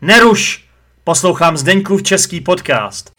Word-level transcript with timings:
Neruš! 0.00 0.68
Poslouchám 1.04 1.56
Zdeňkův 1.56 2.02
český 2.02 2.40
podcast. 2.40 3.10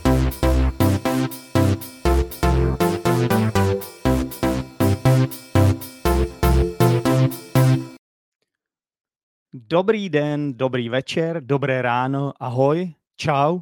Dobrý 9.54 10.10
den, 10.10 10.54
dobrý 10.58 10.90
večer, 10.90 11.42
dobré 11.46 11.82
ráno, 11.82 12.34
ahoj, 12.40 12.94
čau. 13.18 13.60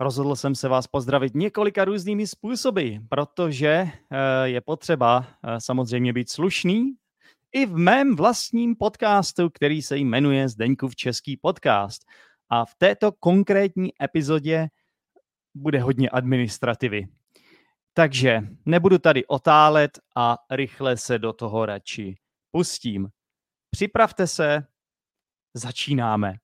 Rozhodl 0.00 0.36
jsem 0.36 0.54
se 0.54 0.68
vás 0.68 0.86
pozdravit 0.86 1.34
několika 1.34 1.84
různými 1.84 2.26
způsoby, 2.26 2.94
protože 3.08 3.68
eh, 3.68 3.88
je 4.44 4.60
potřeba 4.60 5.26
eh, 5.44 5.60
samozřejmě 5.60 6.12
být 6.12 6.30
slušný 6.30 6.94
i 7.52 7.66
v 7.66 7.76
mém 7.76 8.16
vlastním 8.16 8.76
podcastu, 8.76 9.50
který 9.50 9.82
se 9.82 9.98
jmenuje 9.98 10.48
Zdeňkův 10.48 10.96
český 10.96 11.36
podcast. 11.36 12.02
A 12.48 12.64
v 12.64 12.74
této 12.74 13.12
konkrétní 13.12 13.90
epizodě 14.02 14.68
bude 15.54 15.80
hodně 15.80 16.10
administrativy. 16.10 17.08
Takže 17.94 18.40
nebudu 18.66 18.98
tady 18.98 19.26
otálet 19.26 19.98
a 20.16 20.38
rychle 20.50 20.96
se 20.96 21.18
do 21.18 21.32
toho 21.32 21.66
radši 21.66 22.16
pustím. 22.50 23.08
Připravte 23.70 24.26
se, 24.26 24.66
začínáme. 25.54 26.34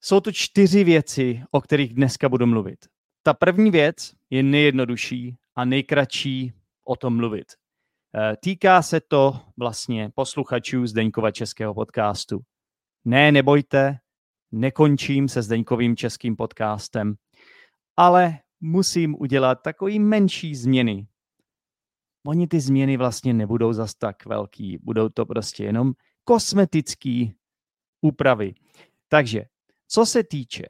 Jsou 0.00 0.20
to 0.20 0.32
čtyři 0.32 0.84
věci, 0.84 1.42
o 1.50 1.60
kterých 1.60 1.94
dneska 1.94 2.28
budu 2.28 2.46
mluvit. 2.46 2.78
Ta 3.22 3.34
první 3.34 3.70
věc 3.70 4.12
je 4.30 4.42
nejjednodušší 4.42 5.36
a 5.54 5.64
nejkratší 5.64 6.52
o 6.84 6.96
tom 6.96 7.16
mluvit. 7.16 7.52
Eh, 8.14 8.36
týká 8.36 8.82
se 8.82 9.00
to 9.00 9.40
vlastně 9.56 10.10
posluchačů 10.14 10.86
Zdeňkova 10.86 11.30
českého 11.30 11.74
podcastu. 11.74 12.40
Ne, 13.04 13.32
nebojte, 13.32 13.98
nekončím 14.52 15.28
se 15.28 15.42
Zdeňkovým 15.42 15.96
českým 15.96 16.36
podcastem, 16.36 17.14
ale 17.96 18.38
musím 18.60 19.16
udělat 19.18 19.54
takový 19.62 19.98
menší 19.98 20.54
změny. 20.54 21.06
Oni 22.26 22.46
ty 22.46 22.60
změny 22.60 22.96
vlastně 22.96 23.34
nebudou 23.34 23.72
zas 23.72 23.94
tak 23.94 24.26
velký, 24.26 24.78
budou 24.82 25.08
to 25.08 25.26
prostě 25.26 25.64
jenom 25.64 25.92
kosmetické 26.24 27.26
úpravy. 28.00 28.54
Takže, 29.08 29.44
co 29.88 30.06
se 30.06 30.24
týče 30.24 30.66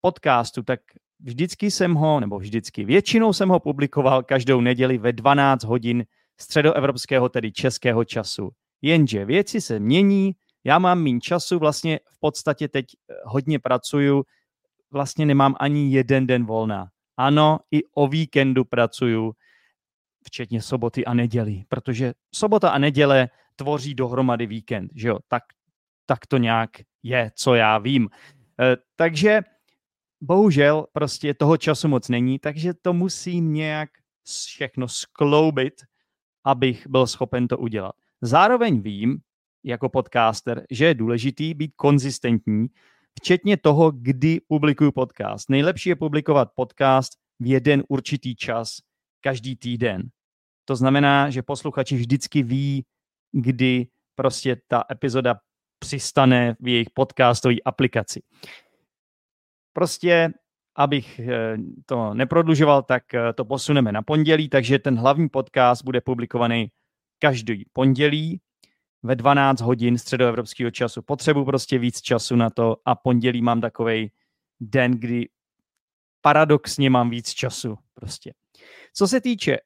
podcastu, 0.00 0.62
tak 0.62 0.80
vždycky 1.20 1.70
jsem 1.70 1.94
ho, 1.94 2.20
nebo 2.20 2.38
vždycky, 2.38 2.84
většinou 2.84 3.32
jsem 3.32 3.48
ho 3.48 3.60
publikoval 3.60 4.22
každou 4.22 4.60
neděli 4.60 4.98
ve 4.98 5.12
12 5.12 5.64
hodin 5.64 6.04
středoevropského, 6.40 7.28
tedy 7.28 7.52
českého 7.52 8.04
času. 8.04 8.50
Jenže 8.82 9.24
věci 9.24 9.60
se 9.60 9.80
mění, 9.80 10.32
já 10.64 10.78
mám 10.78 11.02
méně 11.02 11.20
času, 11.20 11.58
vlastně 11.58 12.00
v 12.12 12.20
podstatě 12.20 12.68
teď 12.68 12.86
eh, 13.10 13.14
hodně 13.24 13.58
pracuju, 13.58 14.24
vlastně 14.90 15.26
nemám 15.26 15.54
ani 15.60 15.92
jeden 15.92 16.26
den 16.26 16.46
volna. 16.46 16.88
Ano, 17.16 17.58
i 17.70 17.80
o 17.94 18.08
víkendu 18.08 18.64
pracuju, 18.64 19.32
včetně 20.26 20.62
soboty 20.62 21.04
a 21.04 21.14
neděli, 21.14 21.64
protože 21.68 22.14
sobota 22.34 22.70
a 22.70 22.78
neděle 22.78 23.28
tvoří 23.56 23.94
dohromady 23.94 24.46
víkend, 24.46 24.90
že 24.94 25.08
jo, 25.08 25.18
tak, 25.28 25.42
tak 26.06 26.26
to 26.26 26.38
nějak 26.38 26.70
je, 27.02 27.30
co 27.34 27.54
já 27.54 27.78
vím. 27.78 28.08
E, 28.60 28.76
takže 28.96 29.40
bohužel 30.20 30.86
prostě 30.92 31.34
toho 31.34 31.56
času 31.56 31.88
moc 31.88 32.08
není, 32.08 32.38
takže 32.38 32.74
to 32.74 32.92
musím 32.92 33.52
nějak 33.52 33.90
všechno 34.46 34.88
skloubit 34.88 35.74
abych 36.48 36.86
byl 36.88 37.06
schopen 37.06 37.48
to 37.48 37.58
udělat. 37.58 37.92
Zároveň 38.22 38.80
vím, 38.80 39.18
jako 39.64 39.88
podcaster, 39.88 40.66
že 40.70 40.84
je 40.84 40.94
důležitý 40.94 41.54
být 41.54 41.72
konzistentní, 41.76 42.66
včetně 43.20 43.56
toho, 43.56 43.90
kdy 43.90 44.40
publikuju 44.48 44.92
podcast. 44.92 45.50
Nejlepší 45.50 45.88
je 45.88 45.96
publikovat 45.96 46.48
podcast 46.54 47.12
v 47.40 47.46
jeden 47.46 47.82
určitý 47.88 48.36
čas 48.36 48.78
každý 49.20 49.56
týden. 49.56 50.08
To 50.64 50.76
znamená, 50.76 51.30
že 51.30 51.42
posluchači 51.42 51.96
vždycky 51.96 52.42
ví, 52.42 52.84
kdy 53.32 53.86
prostě 54.14 54.56
ta 54.68 54.84
epizoda 54.90 55.40
přistane 55.78 56.56
v 56.60 56.68
jejich 56.68 56.90
podcastové 56.90 57.54
aplikaci. 57.64 58.22
Prostě 59.72 60.32
abych 60.78 61.18
eh, 61.18 61.56
to 61.86 62.14
neprodlužoval, 62.14 62.82
tak 62.82 63.14
eh, 63.14 63.32
to 63.32 63.44
posuneme 63.44 63.92
na 63.92 64.02
pondělí, 64.02 64.48
takže 64.48 64.78
ten 64.78 64.98
hlavní 64.98 65.28
podcast 65.28 65.84
bude 65.84 66.00
publikovaný 66.00 66.70
každý 67.18 67.64
pondělí 67.72 68.40
ve 69.02 69.16
12 69.16 69.60
hodin 69.60 69.98
středoevropského 69.98 70.70
času. 70.70 71.02
Potřebuji 71.02 71.44
prostě 71.44 71.78
víc 71.78 72.00
času 72.00 72.36
na 72.36 72.50
to 72.50 72.76
a 72.84 72.94
pondělí 72.94 73.42
mám 73.42 73.60
takový 73.60 74.10
den, 74.60 74.92
kdy 74.92 75.28
paradoxně 76.20 76.90
mám 76.90 77.10
víc 77.10 77.30
času 77.30 77.78
prostě. 77.94 78.32
Co 78.94 79.08
se 79.08 79.20
týče 79.20 79.58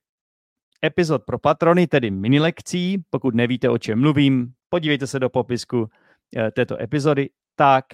epizod 0.84 1.22
pro 1.24 1.38
patrony, 1.38 1.86
tedy 1.86 2.10
mini 2.10 2.40
lekcí, 2.40 3.04
pokud 3.10 3.34
nevíte, 3.34 3.68
o 3.68 3.78
čem 3.78 4.00
mluvím, 4.00 4.52
podívejte 4.68 5.06
se 5.06 5.18
do 5.18 5.30
popisku 5.30 5.88
eh, 6.36 6.50
této 6.50 6.82
epizody, 6.82 7.30
tak 7.56 7.84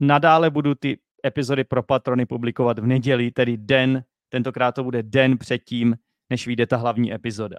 nadále 0.00 0.50
budu 0.50 0.74
ty 0.74 0.98
epizody 1.26 1.64
pro 1.64 1.82
patrony 1.82 2.26
publikovat 2.26 2.78
v 2.78 2.86
neděli, 2.86 3.30
tedy 3.30 3.56
den, 3.56 4.04
tentokrát 4.28 4.72
to 4.72 4.84
bude 4.84 5.02
den 5.02 5.38
předtím, 5.38 5.96
než 6.30 6.46
vyjde 6.46 6.66
ta 6.66 6.76
hlavní 6.76 7.14
epizoda. 7.14 7.56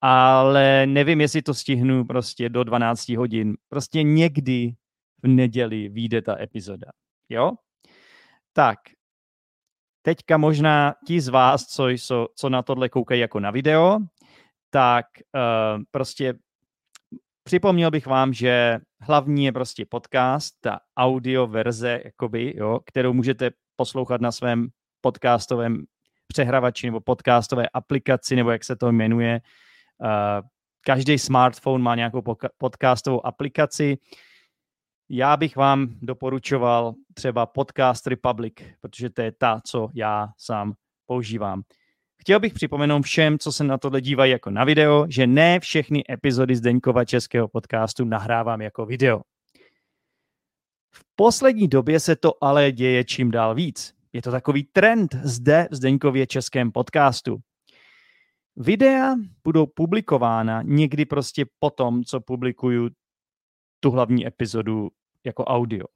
Ale 0.00 0.86
nevím, 0.86 1.20
jestli 1.20 1.42
to 1.42 1.54
stihnu 1.54 2.04
prostě 2.04 2.48
do 2.48 2.64
12 2.64 3.08
hodin. 3.08 3.56
Prostě 3.68 4.02
někdy 4.02 4.74
v 5.22 5.28
neděli 5.28 5.88
vyjde 5.88 6.22
ta 6.22 6.40
epizoda. 6.40 6.90
Jo? 7.28 7.52
Tak, 8.52 8.78
teďka 10.02 10.36
možná 10.36 10.94
ti 11.06 11.20
z 11.20 11.28
vás, 11.28 11.66
co, 11.66 11.88
jsou, 11.88 12.26
co 12.36 12.48
na 12.48 12.62
tohle 12.62 12.88
koukají 12.88 13.20
jako 13.20 13.40
na 13.40 13.50
video, 13.50 13.98
tak 14.70 15.06
uh, 15.34 15.82
prostě 15.90 16.34
Připomněl 17.44 17.90
bych 17.90 18.06
vám, 18.06 18.32
že 18.32 18.78
hlavní 19.02 19.44
je 19.44 19.52
prostě 19.52 19.86
podcast, 19.86 20.54
ta 20.60 20.80
audio 20.96 21.46
verze, 21.46 22.00
jakoby, 22.04 22.54
jo, 22.56 22.80
kterou 22.84 23.12
můžete 23.12 23.50
poslouchat 23.76 24.20
na 24.20 24.32
svém 24.32 24.68
podcastovém 25.00 25.84
přehravači 26.26 26.86
nebo 26.86 27.00
podcastové 27.00 27.68
aplikaci, 27.68 28.36
nebo 28.36 28.50
jak 28.50 28.64
se 28.64 28.76
to 28.76 28.92
jmenuje. 28.92 29.40
Uh, 29.98 30.48
každý 30.80 31.18
smartphone 31.18 31.84
má 31.84 31.94
nějakou 31.94 32.22
podcastovou 32.58 33.26
aplikaci. 33.26 33.98
Já 35.08 35.36
bych 35.36 35.56
vám 35.56 35.88
doporučoval 36.02 36.94
třeba 37.14 37.46
Podcast 37.46 38.06
Republic, 38.06 38.54
protože 38.80 39.10
to 39.10 39.22
je 39.22 39.32
ta, 39.32 39.60
co 39.64 39.88
já 39.94 40.28
sám 40.38 40.74
používám. 41.06 41.62
Chtěl 42.22 42.40
bych 42.40 42.54
připomenout 42.54 43.02
všem, 43.02 43.38
co 43.38 43.52
se 43.52 43.64
na 43.64 43.78
tohle 43.78 44.00
dívají 44.00 44.32
jako 44.32 44.50
na 44.50 44.64
video, 44.64 45.06
že 45.08 45.26
ne 45.26 45.60
všechny 45.60 46.04
epizody 46.10 46.56
Zdeňkova 46.56 47.04
českého 47.04 47.48
podcastu 47.48 48.04
nahrávám 48.04 48.60
jako 48.60 48.86
video. 48.86 49.20
V 50.94 51.04
poslední 51.16 51.68
době 51.68 52.00
se 52.00 52.16
to 52.16 52.44
ale 52.44 52.72
děje 52.72 53.04
čím 53.04 53.30
dál 53.30 53.54
víc. 53.54 53.94
Je 54.12 54.22
to 54.22 54.30
takový 54.30 54.64
trend 54.64 55.14
zde 55.22 55.68
v 55.70 55.74
Zdeňkově 55.74 56.26
českém 56.26 56.72
podcastu. 56.72 57.38
Videa 58.56 59.14
budou 59.44 59.66
publikována 59.66 60.62
někdy 60.62 61.04
prostě 61.04 61.46
potom, 61.58 62.04
co 62.04 62.20
publikuju 62.20 62.90
tu 63.80 63.90
hlavní 63.90 64.26
epizodu 64.26 64.90
jako 65.24 65.44
audio. 65.44 65.86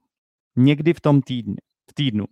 Někdy 0.55 0.93
v 0.93 1.01
tom 1.01 1.21
týdnu. 1.21 1.55
V 1.89 1.93
týdnu. 1.93 2.25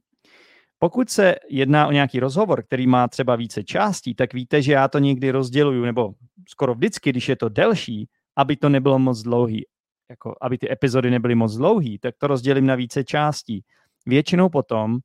Pokud 0.85 1.09
se 1.09 1.35
jedná 1.50 1.88
o 1.88 1.91
nějaký 1.91 2.19
rozhovor, 2.19 2.63
který 2.63 2.88
má 2.88 3.07
třeba 3.07 3.35
více 3.35 3.63
částí, 3.63 4.16
tak 4.16 4.34
víte, 4.34 4.62
že 4.62 4.72
já 4.73 4.88
to 4.88 5.00
někdy 5.00 5.31
rozděluju, 5.31 5.85
nebo 5.85 6.13
skoro 6.50 6.75
vždycky, 6.75 7.09
když 7.09 7.29
je 7.29 7.35
to 7.35 7.50
delší, 7.50 8.09
aby 8.35 8.56
to 8.56 8.69
nebylo 8.69 9.00
moc 9.00 9.22
dlouhý, 9.22 9.65
jako 10.09 10.36
aby 10.42 10.57
ty 10.57 10.71
epizody 10.71 11.12
nebyly 11.12 11.36
moc 11.36 11.56
dlouhý, 11.56 12.00
tak 12.00 12.15
to 12.18 12.27
rozdělím 12.27 12.65
na 12.65 12.75
více 12.75 13.04
částí. 13.04 13.63
Většinou 14.06 14.50
potom, 14.50 14.98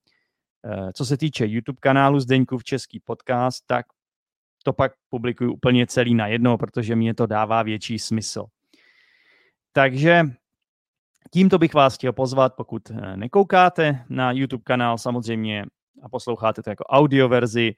eh, 0.65 0.93
co 0.93 1.05
se 1.07 1.17
týče 1.17 1.47
YouTube 1.47 1.79
kanálu 1.81 2.19
v 2.59 2.65
Český 2.65 3.01
podcast, 3.01 3.65
tak 3.67 3.87
to 4.65 4.73
pak 4.73 4.93
publikuju 5.09 5.53
úplně 5.53 5.87
celý 5.87 6.15
na 6.15 6.27
jedno, 6.27 6.59
protože 6.59 6.97
mě 6.97 7.15
to 7.15 7.27
dává 7.27 7.63
větší 7.63 7.99
smysl. 7.99 8.45
Takže 9.73 10.25
Tímto 11.33 11.59
bych 11.59 11.75
vás 11.75 11.95
chtěl 11.95 12.13
pozvat, 12.13 12.55
pokud 12.55 12.91
eh, 12.91 13.17
nekoukáte 13.17 14.05
na 14.09 14.33
YouTube 14.33 14.63
kanál 14.67 14.99
samozřejmě 14.99 15.65
a 16.03 16.09
posloucháte 16.09 16.63
to 16.63 16.71
jako 16.71 16.85
audio 16.85 17.29
verzi, 17.29 17.75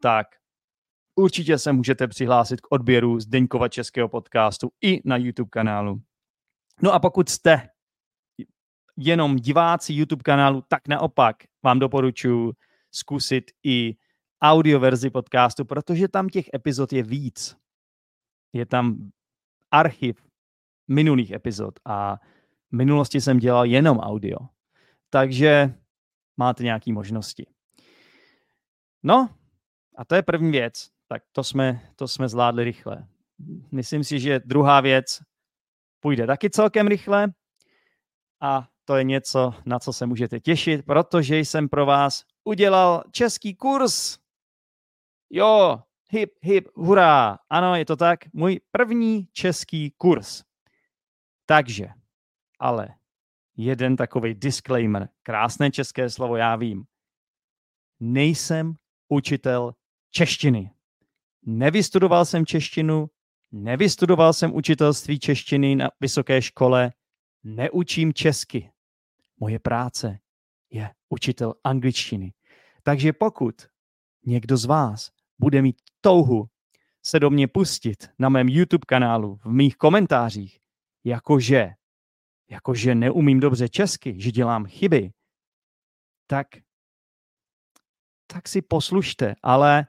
tak 0.00 0.26
určitě 1.14 1.58
se 1.58 1.72
můžete 1.72 2.08
přihlásit 2.08 2.60
k 2.60 2.66
odběru 2.70 3.20
Zdeňkova 3.20 3.68
českého 3.68 4.08
podcastu 4.08 4.70
i 4.80 5.00
na 5.04 5.16
YouTube 5.16 5.50
kanálu. 5.50 6.00
No 6.82 6.92
a 6.92 6.98
pokud 6.98 7.28
jste 7.28 7.68
jenom 8.96 9.36
diváci 9.36 9.94
YouTube 9.94 10.22
kanálu, 10.22 10.62
tak 10.68 10.88
naopak 10.88 11.36
vám 11.62 11.78
doporučuji 11.78 12.52
zkusit 12.90 13.44
i 13.64 13.96
audio 14.42 14.80
verzi 14.80 15.10
podcastu, 15.10 15.64
protože 15.64 16.08
tam 16.08 16.28
těch 16.28 16.44
epizod 16.54 16.92
je 16.92 17.02
víc. 17.02 17.56
Je 18.52 18.66
tam 18.66 19.10
archiv 19.70 20.26
minulých 20.88 21.30
epizod 21.30 21.74
a 21.84 22.16
v 22.70 22.72
minulosti 22.72 23.20
jsem 23.20 23.38
dělal 23.38 23.64
jenom 23.64 23.98
audio. 23.98 24.38
Takže 25.10 25.74
máte 26.36 26.64
nějaké 26.64 26.92
možnosti. 26.92 27.46
No, 29.02 29.28
a 29.96 30.04
to 30.04 30.14
je 30.14 30.22
první 30.22 30.50
věc. 30.50 30.90
Tak 31.08 31.22
to 31.32 31.44
jsme, 31.44 31.92
to 31.96 32.08
jsme 32.08 32.28
zvládli 32.28 32.64
rychle. 32.64 33.06
Myslím 33.72 34.04
si, 34.04 34.20
že 34.20 34.40
druhá 34.44 34.80
věc 34.80 35.20
půjde 36.00 36.26
taky 36.26 36.50
celkem 36.50 36.86
rychle 36.86 37.32
a 38.40 38.68
to 38.84 38.96
je 38.96 39.04
něco, 39.04 39.54
na 39.66 39.78
co 39.78 39.92
se 39.92 40.06
můžete 40.06 40.40
těšit, 40.40 40.84
protože 40.86 41.38
jsem 41.38 41.68
pro 41.68 41.86
vás 41.86 42.24
udělal 42.44 43.04
český 43.12 43.54
kurz. 43.54 44.18
Jo, 45.30 45.82
hip, 46.10 46.30
hip, 46.42 46.68
hurá. 46.74 47.38
Ano, 47.50 47.76
je 47.76 47.84
to 47.84 47.96
tak. 47.96 48.20
Můj 48.32 48.60
první 48.70 49.28
český 49.32 49.90
kurz. 49.90 50.42
Takže, 51.46 51.88
ale 52.58 52.88
jeden 53.56 53.96
takový 53.96 54.34
disclaimer. 54.34 55.08
Krásné 55.22 55.70
české 55.70 56.10
slovo, 56.10 56.36
já 56.36 56.56
vím. 56.56 56.84
Nejsem 58.00 58.74
učitel 59.10 59.74
češtiny. 60.10 60.70
Nevystudoval 61.42 62.24
jsem 62.24 62.46
češtinu, 62.46 63.10
nevystudoval 63.52 64.32
jsem 64.32 64.54
učitelství 64.54 65.18
češtiny 65.18 65.76
na 65.76 65.90
vysoké 66.00 66.42
škole, 66.42 66.92
neučím 67.44 68.14
česky. 68.14 68.70
Moje 69.40 69.58
práce 69.58 70.18
je 70.70 70.90
učitel 71.08 71.54
angličtiny. 71.64 72.32
Takže 72.82 73.12
pokud 73.12 73.54
někdo 74.26 74.56
z 74.56 74.64
vás 74.64 75.10
bude 75.38 75.62
mít 75.62 75.76
touhu 76.00 76.48
se 77.02 77.20
do 77.20 77.30
mě 77.30 77.48
pustit 77.48 78.10
na 78.18 78.28
mém 78.28 78.48
YouTube 78.48 78.84
kanálu, 78.86 79.36
v 79.44 79.52
mých 79.52 79.76
komentářích, 79.76 80.60
jakože, 81.04 81.70
jakože 82.50 82.94
neumím 82.94 83.40
dobře 83.40 83.68
česky, 83.68 84.20
že 84.20 84.30
dělám 84.30 84.66
chyby, 84.66 85.12
tak, 86.26 86.46
tak 88.32 88.48
si 88.48 88.62
poslušte, 88.62 89.34
ale 89.42 89.86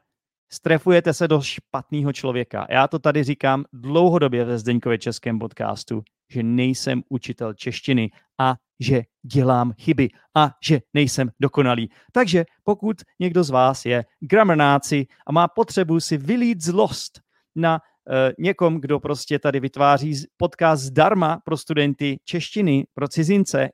strefujete 0.52 1.14
se 1.14 1.28
do 1.28 1.42
špatného 1.42 2.14
člověka. 2.14 2.68
Já 2.70 2.88
to 2.88 3.00
tady 3.00 3.24
říkám 3.24 3.66
dlouhodobě 3.74 4.46
ve 4.46 4.58
Zdeňkově 4.58 4.98
českém 4.98 5.40
podcastu, 5.40 6.04
že 6.32 6.44
nejsem 6.44 7.02
učitel 7.10 7.54
češtiny 7.54 8.12
a 8.40 8.56
že 8.80 9.02
dělám 9.24 9.74
chyby 9.74 10.10
a 10.36 10.52
že 10.64 10.80
nejsem 10.94 11.30
dokonalý. 11.40 11.90
Takže 12.12 12.46
pokud 12.64 13.02
někdo 13.20 13.44
z 13.44 13.50
vás 13.50 13.86
je 13.86 14.06
gramernáci 14.20 15.06
a 15.28 15.32
má 15.32 15.48
potřebu 15.48 16.00
si 16.00 16.18
vylít 16.18 16.62
zlost 16.62 17.22
na 17.56 17.80
uh, 17.80 18.16
někom, 18.40 18.82
kdo 18.82 19.00
prostě 19.00 19.40
tady 19.40 19.60
vytváří 19.60 20.14
podcast 20.38 20.84
zdarma 20.84 21.40
pro 21.46 21.58
studenty 21.58 22.20
češtiny, 22.26 22.86
pro 22.94 23.08
cizince, 23.08 23.70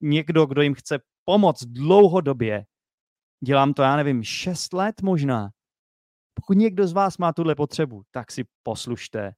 někdo, 0.00 0.46
kdo 0.46 0.62
jim 0.62 0.74
chce 0.74 0.98
pomoct 1.24 1.64
dlouhodobě, 1.64 2.64
dělám 3.44 3.74
to, 3.74 3.82
já 3.82 3.96
nevím, 3.96 4.22
6 4.22 4.72
let 4.72 5.02
možná. 5.02 5.50
Pokud 6.34 6.58
někdo 6.58 6.86
z 6.86 6.92
vás 6.92 7.18
má 7.18 7.32
tuhle 7.32 7.54
potřebu, 7.54 8.02
tak 8.10 8.32
si 8.32 8.44
poslušte. 8.62 9.32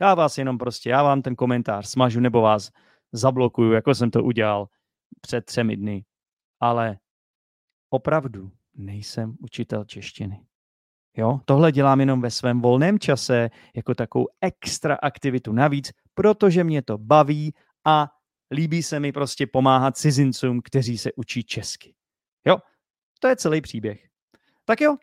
Já 0.00 0.14
vás 0.14 0.38
jenom 0.38 0.58
prostě, 0.58 0.90
já 0.90 1.02
vám 1.02 1.22
ten 1.22 1.36
komentář 1.36 1.88
smažu 1.88 2.20
nebo 2.20 2.40
vás 2.40 2.70
zablokuju, 3.12 3.72
jako 3.72 3.94
jsem 3.94 4.10
to 4.10 4.24
udělal 4.24 4.68
před 5.20 5.44
třemi 5.44 5.76
dny. 5.76 6.04
Ale 6.60 6.98
opravdu 7.90 8.52
nejsem 8.74 9.36
učitel 9.40 9.84
češtiny. 9.84 10.46
Jo, 11.16 11.40
tohle 11.44 11.72
dělám 11.72 12.00
jenom 12.00 12.20
ve 12.20 12.30
svém 12.30 12.60
volném 12.60 12.98
čase 12.98 13.50
jako 13.76 13.94
takovou 13.94 14.28
extra 14.40 14.94
aktivitu 14.94 15.52
navíc, 15.52 15.92
protože 16.14 16.64
mě 16.64 16.82
to 16.82 16.98
baví 16.98 17.54
a 17.84 18.08
líbí 18.50 18.82
se 18.82 19.00
mi 19.00 19.12
prostě 19.12 19.46
pomáhat 19.46 19.96
cizincům, 19.96 20.60
kteří 20.64 20.98
se 20.98 21.12
učí 21.16 21.44
česky. 21.44 21.94
Jo, 22.46 22.56
to 23.18 23.28
je 23.28 23.36
celý 23.36 23.60
příběh. 23.60 24.08
Tak 24.64 24.80
jo, 24.80 24.96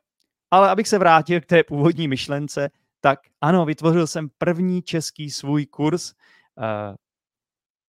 ale 0.51 0.69
abych 0.69 0.87
se 0.87 0.99
vrátil 0.99 1.41
k 1.41 1.45
té 1.45 1.63
původní 1.63 2.07
myšlence, 2.07 2.69
tak 3.01 3.19
ano, 3.41 3.65
vytvořil 3.65 4.07
jsem 4.07 4.29
první 4.37 4.81
český 4.81 5.31
svůj 5.31 5.65
kurz. 5.65 6.13
Eh, 6.61 6.95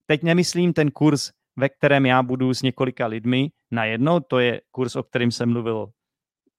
teď 0.06 0.22
nemyslím 0.22 0.72
ten 0.72 0.90
kurz, 0.90 1.30
ve 1.56 1.69
kterém 1.69 2.06
já 2.06 2.22
budu 2.22 2.54
s 2.54 2.62
několika 2.62 3.06
lidmi 3.06 3.50
najednou, 3.70 4.20
to 4.20 4.38
je 4.38 4.60
kurz, 4.70 4.96
o 4.96 5.02
kterém 5.02 5.30
jsem 5.30 5.52
mluvil 5.52 5.88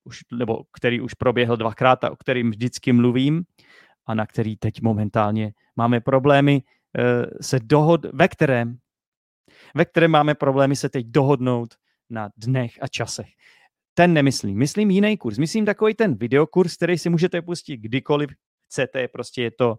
už, 0.04 0.19
nebo 0.38 0.63
který 0.71 1.01
už 1.01 1.13
proběhl 1.13 1.57
dvakrát 1.57 2.04
a 2.04 2.12
o 2.12 2.16
kterým 2.16 2.51
vždycky 2.51 2.94
mluvím 2.94 3.44
a 4.06 4.13
na 4.13 4.25
který 4.25 4.57
teď 4.57 4.81
momentálně 4.81 5.54
máme 5.75 6.00
problémy 6.00 6.63
eh, 6.98 7.25
se 7.42 7.59
dohod, 7.59 8.06
ve 8.13 8.27
kterém, 8.27 8.77
ve 9.75 9.86
kterém 9.86 10.12
máme 10.12 10.36
problémy 10.36 10.75
se 10.75 10.89
teď 10.89 11.06
dohodnout 11.06 11.75
na 12.10 12.30
dnech 12.38 12.72
a 12.82 12.88
časech. 12.88 13.28
Ten 13.94 14.14
nemyslím. 14.14 14.58
Myslím 14.58 14.92
jiný 14.92 15.18
kurz. 15.18 15.38
Myslím 15.38 15.66
takový 15.66 15.94
ten 15.94 16.16
videokurs, 16.16 16.76
který 16.76 16.98
si 16.98 17.10
můžete 17.10 17.42
pustit 17.42 17.78
kdykoliv 17.78 18.30
chcete. 18.66 19.08
Prostě 19.08 19.44
je 19.44 19.52
to, 19.52 19.76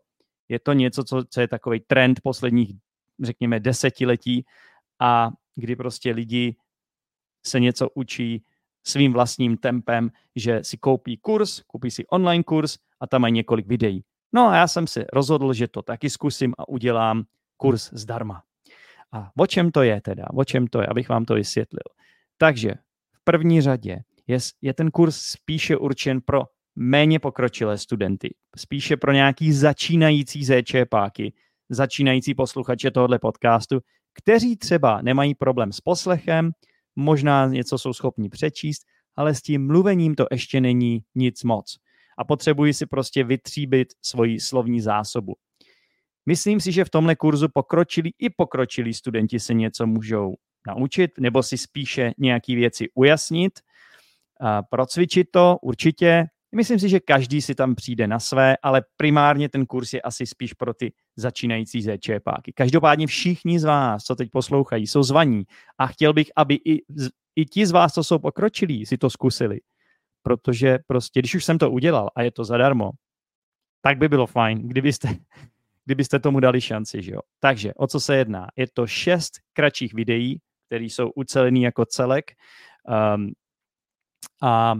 je 0.49 0.59
to 0.59 0.73
něco, 0.73 1.05
co, 1.05 1.25
co 1.31 1.41
je 1.41 1.49
takový 1.49 1.81
trend 1.81 2.21
posledních, 2.23 2.77
řekněme, 3.23 3.61
desetiletí 3.61 4.45
a 5.01 5.31
kdy 5.57 5.77
prostě 5.77 6.13
lidi 6.13 6.57
se 7.47 7.61
něco 7.61 7.89
učí 7.95 8.45
svým 8.87 9.13
vlastním 9.13 9.57
tempem, 9.57 10.11
že 10.37 10.65
si 10.65 10.77
koupí 10.77 11.17
kurz, 11.17 11.61
koupí 11.61 11.91
si 11.91 12.07
online 12.07 12.45
kurz 12.45 12.79
a 13.01 13.07
tam 13.07 13.21
mají 13.21 13.35
několik 13.35 13.67
videí. 13.67 14.05
No 14.33 14.49
a 14.49 14.57
já 14.57 14.69
jsem 14.69 14.87
si 14.87 15.05
rozhodl, 15.13 15.53
že 15.53 15.69
to 15.69 15.83
taky 15.83 16.11
zkusím 16.11 16.55
a 16.59 16.69
udělám 16.69 17.25
kurz 17.57 17.91
zdarma. 17.93 18.43
A 19.13 19.31
o 19.39 19.47
čem 19.47 19.71
to 19.71 19.83
je 19.83 20.01
teda? 20.01 20.25
O 20.35 20.45
čem 20.45 20.67
to 20.67 20.81
je, 20.81 20.87
abych 20.87 21.09
vám 21.09 21.25
to 21.25 21.35
vysvětlil. 21.35 22.04
Takže 22.39 22.75
v 23.13 23.25
první 23.25 23.61
řadě 23.61 23.99
je, 24.27 24.39
je 24.63 24.75
ten 24.75 24.91
kurz 24.91 25.17
spíše 25.17 25.77
určen 25.77 26.21
pro 26.21 26.43
méně 26.77 27.19
pokročilé 27.19 27.79
studenty, 27.79 28.35
spíše 28.57 28.97
pro 28.97 29.13
nějaký 29.13 29.53
začínající 29.53 30.45
zéčepáky, 30.45 31.33
začínající 31.69 32.35
posluchače 32.35 32.91
tohoto 32.91 33.19
podcastu, 33.19 33.81
kteří 34.15 34.57
třeba 34.57 35.03
nemají 35.03 35.35
problém 35.35 35.73
s 35.73 35.81
poslechem, 35.81 36.51
možná 36.97 37.47
něco 37.47 37.79
jsou 37.79 37.93
schopni 37.93 38.29
přečíst, 38.29 38.83
ale 39.17 39.35
s 39.35 39.43
tím 39.43 39.67
mluvením 39.67 40.15
to 40.15 40.27
ještě 40.31 40.61
není 40.61 41.05
nic 41.15 41.45
moc. 41.45 41.77
A 42.19 42.25
potřebují 42.25 42.75
si 42.75 42.87
prostě 42.87 43.25
vytříbit 43.25 43.89
svoji 44.03 44.41
slovní 44.41 44.81
zásobu. 44.81 45.35
Myslím 46.27 46.61
si, 46.61 46.73
že 46.73 46.85
v 46.85 46.91
tomhle 46.91 47.17
kurzu 47.17 47.49
pokročilí 47.55 48.15
i 48.19 48.31
pokročilí 48.31 48.95
studenti 48.95 49.41
se 49.41 49.55
něco 49.55 49.87
můžou 49.87 50.35
naučit, 50.67 51.11
nebo 51.19 51.43
si 51.43 51.59
spíše 51.59 52.13
nějaké 52.19 52.55
věci 52.55 52.89
ujasnit, 52.95 53.61
a 54.41 54.63
procvičit 54.63 55.29
to 55.31 55.59
určitě. 55.63 56.27
Myslím 56.55 56.79
si, 56.79 56.89
že 56.89 57.01
každý 57.01 57.43
si 57.43 57.55
tam 57.55 57.75
přijde 57.75 58.07
na 58.07 58.21
své, 58.21 58.57
ale 58.63 58.83
primárně 58.97 59.49
ten 59.49 59.67
kurz 59.67 59.93
je 59.93 60.03
asi 60.03 60.27
spíš 60.27 60.53
pro 60.53 60.75
ty 60.75 60.93
začínající 61.17 61.83
zéčepáky. 61.83 62.53
Každopádně 62.53 63.07
všichni 63.07 63.61
z 63.61 63.65
vás, 63.65 64.05
co 64.05 64.17
teď 64.17 64.31
poslouchají, 64.31 64.87
jsou 64.87 65.03
zvaní 65.03 65.45
a 65.79 65.87
chtěl 65.87 66.13
bych, 66.13 66.31
aby 66.37 66.55
i, 66.55 66.83
i 67.37 67.47
ti 67.47 67.67
z 67.67 67.71
vás, 67.71 67.93
co 67.93 68.05
jsou 68.05 68.19
pokročilí, 68.19 68.87
si 68.87 68.99
to 68.99 69.11
zkusili. 69.11 69.61
Protože 70.23 70.79
prostě, 70.87 71.21
když 71.21 71.35
už 71.35 71.45
jsem 71.45 71.59
to 71.59 71.71
udělal 71.71 72.11
a 72.15 72.23
je 72.23 72.31
to 72.31 72.45
zadarmo, 72.45 72.91
tak 73.81 73.99
by 73.99 74.09
bylo 74.09 74.27
fajn, 74.27 74.69
kdybyste, 74.69 75.09
kdybyste 75.85 76.19
tomu 76.19 76.41
dali 76.41 76.61
šanci. 76.61 77.03
Že 77.03 77.13
jo? 77.13 77.21
Takže 77.41 77.75
o 77.75 77.87
co 77.87 78.01
se 78.01 78.17
jedná? 78.17 78.49
Je 78.57 78.67
to 78.75 78.87
šest 78.87 79.33
kratších 79.53 79.95
videí, 79.95 80.41
které 80.75 80.85
jsou 80.85 81.11
ucelený 81.11 81.63
jako 81.63 81.87
celek. 81.87 82.33
Um, 83.15 83.33
a 84.43 84.75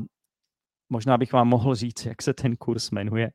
možná 0.91 1.19
bych 1.19 1.33
vám 1.33 1.49
mohl 1.49 1.75
říct, 1.75 2.07
jak 2.07 2.23
se 2.23 2.35
ten 2.35 2.57
kurz 2.57 2.91
jmenuje. 2.91 3.31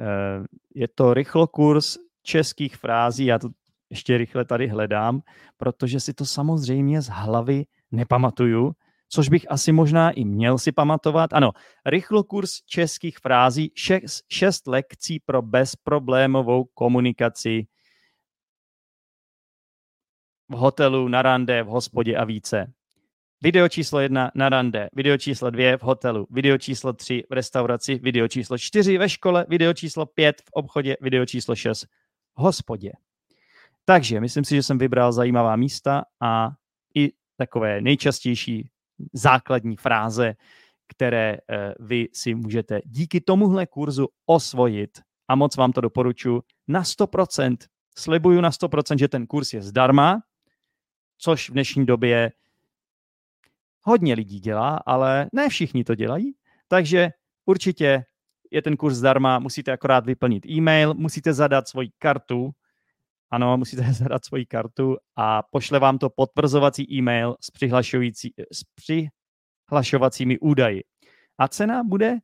Uh, 0.00 0.44
je 0.74 0.88
to 0.88 1.14
rychlokurs 1.14 1.96
českých 2.22 2.76
frází, 2.76 3.24
já 3.24 3.38
to 3.38 3.48
ještě 3.90 4.18
rychle 4.18 4.44
tady 4.44 4.68
hledám, 4.68 5.20
protože 5.56 6.00
si 6.00 6.14
to 6.14 6.26
samozřejmě 6.26 7.02
z 7.02 7.08
hlavy 7.08 7.64
nepamatuju, 7.90 8.72
což 9.08 9.28
bych 9.28 9.50
asi 9.50 9.72
možná 9.72 10.10
i 10.10 10.24
měl 10.24 10.58
si 10.58 10.72
pamatovat. 10.72 11.32
Ano, 11.32 11.52
rychlokurs 11.86 12.60
českých 12.66 13.18
frází, 13.18 13.72
šest, 13.74 14.24
šest 14.28 14.66
lekcí 14.66 15.20
pro 15.20 15.42
bezproblémovou 15.42 16.64
komunikaci 16.64 17.66
v 20.48 20.54
hotelu, 20.54 21.08
na 21.08 21.22
rande, 21.22 21.62
v 21.62 21.66
hospodě 21.66 22.16
a 22.16 22.24
více. 22.24 22.72
Video 23.42 23.68
číslo 23.68 24.00
jedna 24.00 24.30
na 24.34 24.48
rande, 24.48 24.88
video 24.92 25.18
číslo 25.18 25.50
dvě 25.50 25.76
v 25.76 25.82
hotelu, 25.82 26.26
video 26.30 26.58
číslo 26.58 26.92
tři 26.92 27.24
v 27.30 27.32
restauraci, 27.32 27.94
video 27.94 28.28
číslo 28.28 28.58
čtyři 28.58 28.98
ve 28.98 29.08
škole, 29.08 29.46
video 29.48 29.74
číslo 29.74 30.06
pět 30.06 30.40
v 30.40 30.50
obchodě, 30.52 30.96
video 31.00 31.26
číslo 31.26 31.56
šest 31.56 31.86
hospodě. 32.34 32.92
Takže 33.84 34.20
myslím 34.20 34.44
si, 34.44 34.54
že 34.54 34.62
jsem 34.62 34.78
vybral 34.78 35.12
zajímavá 35.12 35.56
místa 35.56 36.04
a 36.20 36.50
i 36.94 37.12
takové 37.36 37.80
nejčastější 37.80 38.70
základní 39.12 39.76
fráze, 39.76 40.34
které 40.88 41.36
eh, 41.50 41.74
vy 41.80 42.08
si 42.12 42.34
můžete 42.34 42.80
díky 42.84 43.20
tomuhle 43.20 43.66
kurzu 43.66 44.08
osvojit 44.26 44.90
a 45.28 45.34
moc 45.34 45.56
vám 45.56 45.72
to 45.72 45.80
doporučuji. 45.80 46.42
Na 46.68 46.82
100%, 46.82 47.56
slibuju 47.98 48.40
na 48.40 48.50
100%, 48.50 48.98
že 48.98 49.08
ten 49.08 49.26
kurz 49.26 49.52
je 49.52 49.62
zdarma, 49.62 50.20
což 51.18 51.50
v 51.50 51.52
dnešní 51.52 51.86
době 51.86 52.32
hodně 53.82 54.14
lidí 54.14 54.40
dělá, 54.40 54.76
ale 54.86 55.28
ne 55.32 55.48
všichni 55.48 55.84
to 55.84 55.94
dělají. 55.94 56.34
Takže 56.68 57.10
určitě 57.44 58.04
je 58.50 58.62
ten 58.62 58.76
kurz 58.76 58.96
zdarma, 58.96 59.38
musíte 59.38 59.72
akorát 59.72 60.06
vyplnit 60.06 60.46
e-mail, 60.46 60.94
musíte 60.94 61.32
zadat 61.32 61.68
svoji 61.68 61.90
kartu, 61.98 62.50
ano, 63.30 63.56
musíte 63.56 63.82
zadat 63.92 64.24
svoji 64.24 64.46
kartu 64.46 64.96
a 65.16 65.42
pošle 65.42 65.78
vám 65.78 65.98
to 65.98 66.10
potvrzovací 66.10 66.92
e-mail 66.92 67.36
s, 67.40 67.50
přihlašující, 67.50 68.34
s 68.52 68.60
přihlašovacími 68.74 70.38
údaji. 70.38 70.82
A 71.38 71.48
cena 71.48 71.84
bude 71.84 72.18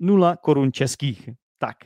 0 0.00 0.36
korun 0.36 0.72
českých. 0.72 1.28
Tak, 1.58 1.76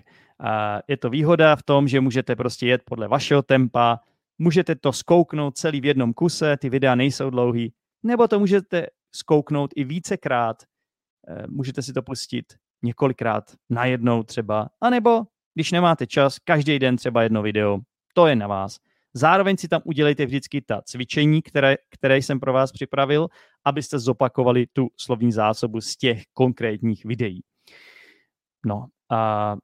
je 0.89 0.97
to 0.97 1.11
výhoda 1.11 1.57
v 1.57 1.63
tom, 1.63 1.89
že 1.89 2.01
můžete 2.01 2.37
prostě 2.37 2.67
jet 2.67 2.83
podle 2.85 3.09
vašeho 3.09 3.43
tempa, 3.43 4.01
můžete 4.41 4.75
to 4.75 4.93
skouknout 4.93 5.57
celý 5.57 5.81
v 5.81 5.85
jednom 5.85 6.13
kuse, 6.13 6.57
ty 6.57 6.69
videa 6.69 6.95
nejsou 6.95 7.31
dlouhý, 7.31 7.73
nebo 8.03 8.29
to 8.29 8.39
můžete 8.39 8.87
skouknout 9.15 9.71
i 9.77 9.85
vícekrát, 9.85 10.63
eh, 11.29 11.47
můžete 11.49 11.83
si 11.83 11.93
to 11.93 12.03
pustit 12.03 12.45
několikrát 12.83 13.45
najednou 13.71 14.23
třeba, 14.23 14.69
anebo 14.81 15.23
když 15.55 15.73
nemáte 15.73 16.07
čas, 16.07 16.39
každý 16.39 16.79
den 16.79 16.97
třeba 16.97 17.23
jedno 17.23 17.43
video, 17.43 17.79
to 18.15 18.27
je 18.27 18.37
na 18.37 18.47
vás. 18.47 18.77
Zároveň 19.15 19.57
si 19.57 19.69
tam 19.69 19.83
udělejte 19.85 20.27
vždycky 20.27 20.63
ta 20.63 20.83
cvičení, 20.83 21.43
které, 21.43 21.77
které 21.91 22.19
jsem 22.19 22.41
pro 22.41 22.53
vás 22.53 22.73
připravil, 22.73 23.29
abyste 23.65 23.99
zopakovali 23.99 24.67
tu 24.73 24.89
slovní 24.97 25.33
zásobu 25.33 25.81
z 25.81 25.97
těch 25.97 26.23
konkrétních 26.33 27.05
videí. 27.05 27.43
No 28.67 28.87
a 29.11 29.57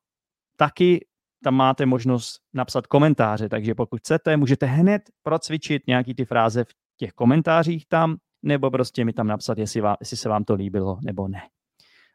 taky 0.56 1.06
tam 1.46 1.54
máte 1.54 1.86
možnost 1.86 2.40
napsat 2.54 2.86
komentáře, 2.86 3.48
takže 3.48 3.74
pokud 3.74 4.00
chcete, 4.00 4.36
můžete 4.36 4.66
hned 4.66 5.02
procvičit 5.22 5.86
nějaký 5.86 6.14
ty 6.14 6.24
fráze 6.24 6.64
v 6.64 6.68
těch 6.96 7.12
komentářích 7.12 7.86
tam, 7.88 8.16
nebo 8.42 8.70
prostě 8.70 9.04
mi 9.04 9.12
tam 9.12 9.26
napsat, 9.26 9.58
jestli, 9.58 9.80
vám, 9.80 9.96
jestli 10.00 10.16
se 10.16 10.28
vám 10.28 10.44
to 10.44 10.54
líbilo, 10.54 10.98
nebo 11.04 11.28
ne. 11.28 11.42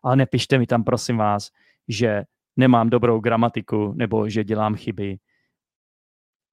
Ale 0.03 0.15
nepište 0.15 0.59
mi 0.59 0.67
tam, 0.67 0.83
prosím 0.83 1.17
vás, 1.17 1.50
že 1.88 2.23
nemám 2.57 2.89
dobrou 2.89 3.19
gramatiku, 3.19 3.93
nebo 3.95 4.29
že 4.29 4.43
dělám 4.43 4.75
chyby. 4.75 5.17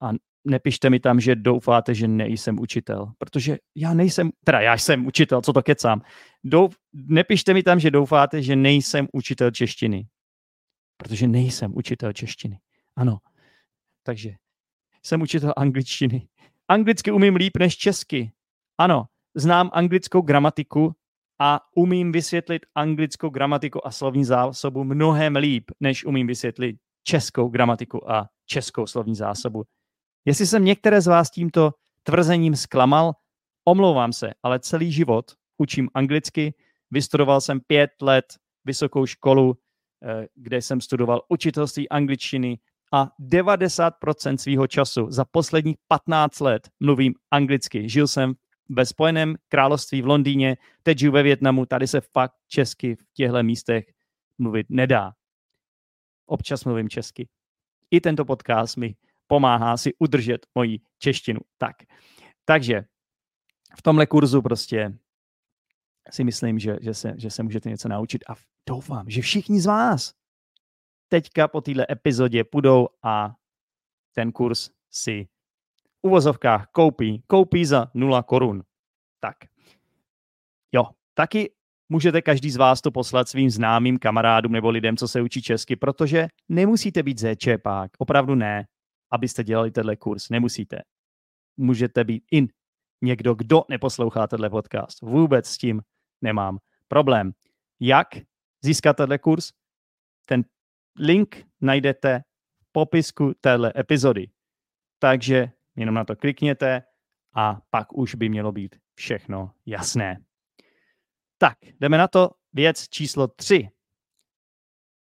A 0.03 0.11
nepište 0.45 0.91
mi 0.91 1.01
tam, 1.01 1.21
že 1.21 1.35
doufáte, 1.37 1.95
že 1.95 2.09
nejsem 2.09 2.61
učitel, 2.61 3.13
protože 3.19 3.59
já 3.77 3.95
nejsem, 3.95 4.31
teda 4.45 4.61
já 4.61 4.75
jsem 4.75 5.07
učitel, 5.07 5.43
co 5.43 5.53
to 5.53 5.63
kecám. 5.63 6.01
Douf, 6.45 6.77
nepište 6.93 7.55
mi 7.55 7.63
tam, 7.63 7.81
že 7.81 7.91
doufáte, 7.91 8.43
že 8.43 8.57
nejsem 8.57 9.09
učitel 9.13 9.51
češtiny, 9.51 10.07
protože 10.97 11.27
nejsem 11.27 11.73
učitel 11.75 12.13
češtiny. 12.13 12.59
Ano, 12.99 13.19
takže 14.03 14.31
jsem 15.03 15.23
učitel 15.23 15.55
angličtiny. 15.57 16.29
Anglicky 16.69 17.11
umím 17.11 17.37
líp 17.37 17.57
než 17.57 17.77
česky. 17.77 18.33
Ano, 18.79 19.05
znám 19.35 19.71
anglickou 19.73 20.21
gramatiku 20.21 20.93
a 21.39 21.61
umím 21.77 22.13
vysvětlit 22.13 22.67
anglickou 22.75 23.31
gramatiku 23.31 23.87
a 23.87 23.91
slovní 23.91 24.25
zásobu 24.25 24.85
mnohem 24.85 25.37
líp, 25.37 25.71
než 25.81 26.05
umím 26.05 26.27
vysvětlit 26.27 26.77
českou 27.03 27.49
gramatiku 27.49 28.11
a 28.11 28.29
českou 28.47 28.87
slovní 28.87 29.15
zásobu. 29.15 29.65
Jestli 30.25 30.47
jsem 30.47 30.65
některé 30.65 31.01
z 31.01 31.07
vás 31.07 31.31
tímto 31.31 31.75
tvrzením 32.03 32.57
zklamal, 32.57 33.13
omlouvám 33.65 34.13
se, 34.13 34.35
ale 34.43 34.61
celý 34.61 34.93
život 34.93 35.33
učím 35.59 35.89
anglicky. 35.95 36.55
Vystudoval 36.91 37.41
jsem 37.41 37.61
pět 37.61 37.91
let 38.03 38.25
vysokou 38.65 39.07
školu, 39.07 39.55
eh, 40.03 40.27
kde 40.35 40.63
jsem 40.63 40.81
studoval 40.81 41.23
učitelství 41.29 41.89
angličtiny 41.89 42.59
a 42.93 43.11
90% 43.21 44.37
svého 44.37 44.67
času 44.67 45.07
za 45.11 45.25
posledních 45.25 45.77
15 45.89 46.41
let 46.41 46.69
mluvím 46.81 47.15
anglicky. 47.31 47.89
Žil 47.89 48.09
jsem 48.09 48.35
ve 48.69 48.87
Spojeném 48.87 49.37
království 49.49 50.03
v 50.03 50.07
Londýně, 50.07 50.57
teď 50.83 50.99
žiju 50.99 51.13
ve 51.13 51.23
Větnamu, 51.23 51.67
tady 51.67 51.87
se 51.87 52.01
fakt 52.01 52.35
česky 52.49 52.95
v 52.95 53.05
těchto 53.15 53.43
místech 53.43 53.85
mluvit 54.39 54.67
nedá. 54.71 55.13
Občas 56.27 56.65
mluvím 56.65 56.89
česky. 56.89 57.29
I 57.91 58.01
tento 58.01 58.25
podcast 58.25 58.77
mi 58.77 58.97
pomáhá 59.27 59.77
si 59.77 59.95
udržet 59.99 60.47
moji 60.55 60.81
češtinu. 60.99 61.41
Tak. 61.59 61.77
Takže 62.45 62.85
v 63.77 63.83
tomhle 63.83 64.07
kurzu 64.07 64.43
prostě 64.43 64.99
si 66.11 66.25
myslím, 66.25 66.59
že, 66.59 66.77
že, 66.81 66.95
se, 66.95 67.15
že 67.17 67.31
se 67.31 67.43
můžete 67.43 67.69
něco 67.69 67.89
naučit 67.89 68.25
a 68.29 68.35
doufám, 68.67 69.11
že 69.11 69.23
všichni 69.23 69.61
z 69.61 69.67
vás 69.67 70.15
teďka 71.09 71.49
po 71.49 71.61
téhle 71.61 71.87
epizodě 71.91 72.45
půjdou 72.45 72.89
a 73.03 73.35
ten 74.13 74.33
kurz 74.33 74.71
si 74.91 75.29
v 75.85 75.99
uvozovkách 76.03 76.67
koupí, 76.73 77.23
koupí 77.27 77.65
za 77.65 77.91
0 77.95 78.23
korun. 78.23 78.63
Tak. 79.21 79.37
Jo, 80.73 80.85
taky 81.15 81.53
můžete 81.89 82.23
každý 82.23 82.51
z 82.51 82.57
vás 82.57 82.81
to 82.81 82.91
poslat 82.91 83.29
svým 83.29 83.51
známým 83.51 83.99
kamarádům 83.99 84.53
nebo 84.53 84.71
lidem, 84.71 84.97
co 84.97 85.09
se 85.09 85.23
učí 85.23 85.43
česky, 85.43 85.77
protože 85.77 86.29
nemusíte 86.49 87.03
být 87.03 87.19
zéčepák, 87.19 87.91
opravdu 87.99 88.35
ne, 88.35 88.67
abyste 89.11 89.45
dělali 89.45 89.71
tenhle 89.71 89.97
kurz, 89.97 90.29
nemusíte. 90.29 90.83
Můžete 91.57 92.05
být 92.05 92.25
in 92.31 92.49
někdo, 93.03 93.35
kdo 93.35 93.65
neposlouchá 93.69 94.27
tenhle 94.27 94.51
podcast. 94.51 95.01
Vůbec 95.01 95.47
s 95.47 95.59
tím 95.59 95.83
nemám 96.23 96.59
problém. 96.89 97.33
Jak 97.81 98.09
získat 98.65 98.97
tenhle 98.97 99.19
kurz? 99.19 99.53
Ten 100.27 100.45
link 100.99 101.47
najdete 101.61 102.23
v 102.61 102.73
popisku 102.73 103.35
téhle 103.41 103.73
epizody. 103.77 104.31
Takže 104.99 105.51
jenom 105.77 105.95
na 105.95 106.05
to 106.05 106.17
klikněte 106.17 106.83
a 107.35 107.61
pak 107.71 107.93
už 107.93 108.15
by 108.15 108.29
mělo 108.29 108.53
být 108.53 108.77
všechno 108.95 109.53
jasné. 109.67 110.25
Tak, 111.39 111.59
jdeme 111.81 111.99
na 111.99 112.09
to. 112.09 112.31
Věc 112.53 112.89
číslo 112.89 113.29
3. 113.29 113.69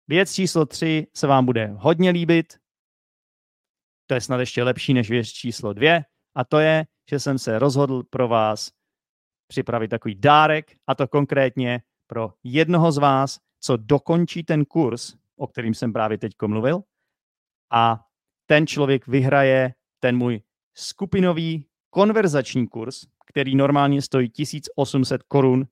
Věc 0.07 0.33
číslo 0.33 0.65
3 0.65 1.07
se 1.15 1.27
vám 1.27 1.45
bude 1.45 1.65
hodně 1.65 2.09
líbit. 2.09 2.59
To 4.05 4.13
je 4.13 4.21
snad 4.21 4.39
ještě 4.39 4.63
lepší 4.63 4.93
než 4.93 5.09
věc 5.09 5.27
číslo 5.27 5.73
2. 5.73 6.01
A 6.35 6.43
to 6.43 6.59
je, 6.59 6.85
že 7.09 7.19
jsem 7.19 7.39
se 7.39 7.59
rozhodl 7.59 8.03
pro 8.03 8.27
vás 8.27 8.71
připravit 9.47 9.87
takový 9.87 10.15
dárek, 10.15 10.77
a 10.87 10.95
to 10.95 11.07
konkrétně 11.07 11.81
pro 12.07 12.33
jednoho 12.43 12.91
z 12.91 12.97
vás, 12.97 13.39
co 13.59 13.77
dokončí 13.77 14.43
ten 14.43 14.65
kurz, 14.65 15.15
o 15.37 15.47
kterým 15.47 15.73
jsem 15.73 15.93
právě 15.93 16.17
teď 16.17 16.31
mluvil. 16.47 16.81
A 17.71 17.99
ten 18.45 18.67
člověk 18.67 19.07
vyhraje 19.07 19.73
ten 19.99 20.17
můj 20.17 20.41
skupinový 20.73 21.65
konverzační 21.89 22.67
kurz, 22.67 23.01
který 23.25 23.55
normálně 23.55 24.01
stojí 24.01 24.29
1800 24.29 25.23
korun 25.23 25.67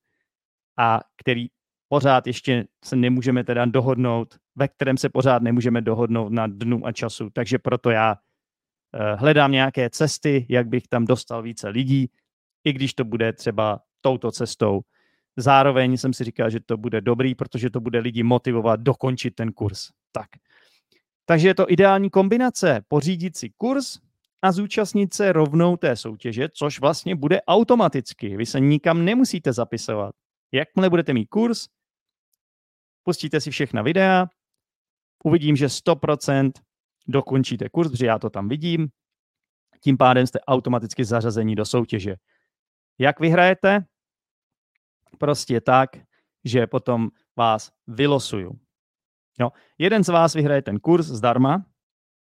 a 0.78 1.02
který 1.18 1.48
pořád 1.88 2.28
ještě 2.28 2.66
se 2.86 2.96
nemůžeme 2.96 3.44
teda 3.44 3.66
dohodnout, 3.66 4.36
ve 4.56 4.68
kterém 4.68 4.98
se 4.98 5.10
pořád 5.10 5.42
nemůžeme 5.42 5.82
dohodnout 5.82 6.30
na 6.30 6.48
dnu 6.48 6.86
a 6.86 6.92
času. 6.92 7.30
Takže 7.30 7.60
proto 7.60 7.90
já 7.90 8.12
uh, 8.16 9.20
hledám 9.20 9.52
nějaké 9.52 9.90
cesty, 9.90 10.46
jak 10.50 10.68
bych 10.68 10.88
tam 10.88 11.06
dostal 11.06 11.44
více 11.44 11.70
lidí, 11.70 12.12
i 12.64 12.74
když 12.74 12.94
to 12.94 13.04
bude 13.04 13.34
třeba 13.34 13.80
touto 14.02 14.32
cestou. 14.32 14.82
Zároveň 15.38 15.98
jsem 15.98 16.14
si 16.14 16.24
říkal, 16.24 16.50
že 16.50 16.60
to 16.60 16.78
bude 16.78 17.02
dobrý, 17.02 17.36
protože 17.36 17.70
to 17.70 17.80
bude 17.80 18.00
lidi 18.00 18.24
motivovat 18.24 18.80
dokončit 18.80 19.36
ten 19.36 19.52
kurz. 19.52 19.90
Tak. 20.12 20.28
Takže 21.26 21.48
je 21.48 21.56
to 21.56 21.72
ideální 21.72 22.10
kombinace. 22.10 22.82
Pořídit 22.88 23.38
si 23.38 23.50
kurz, 23.58 23.98
a 24.46 24.52
zúčastnit 24.52 25.14
se 25.14 25.34
rovnou 25.34 25.78
té 25.78 25.96
soutěže, 25.96 26.50
což 26.50 26.80
vlastně 26.80 27.16
bude 27.16 27.42
automaticky. 27.42 28.38
Vy 28.38 28.46
se 28.46 28.60
nikam 28.60 29.06
nemusíte 29.06 29.54
zapisovat. 29.54 30.16
Jakmile 30.52 30.90
budete 30.90 31.14
mít 31.14 31.26
kurz, 31.26 31.66
pustíte 33.04 33.42
si 33.42 33.52
všechna 33.52 33.82
videa, 33.82 34.28
uvidím, 35.24 35.56
že 35.56 35.68
100% 35.68 36.52
dokončíte 37.08 37.70
kurz, 37.70 37.92
protože 37.92 38.06
já 38.06 38.20
to 38.20 38.30
tam 38.30 38.50
vidím, 38.50 38.88
tím 39.84 39.98
pádem 39.98 40.28
jste 40.28 40.40
automaticky 40.40 41.06
zařazení 41.06 41.56
do 41.56 41.66
soutěže. 41.66 42.16
Jak 43.00 43.20
vyhrajete? 43.20 43.86
Prostě 45.20 45.62
tak, 45.62 45.90
že 46.44 46.68
potom 46.68 47.10
vás 47.36 47.72
vylosuju. 47.88 48.60
Jo. 49.40 49.52
Jeden 49.78 50.04
z 50.04 50.08
vás 50.08 50.34
vyhraje 50.34 50.62
ten 50.62 50.80
kurz 50.80 51.06
zdarma, 51.06 51.66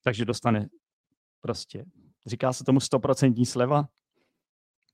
takže 0.04 0.26
dostane 0.26 0.70
prostě 1.42 1.86
Říká 2.26 2.54
se 2.54 2.64
tomu 2.64 2.80
100% 2.80 3.46
sleva? 3.46 3.88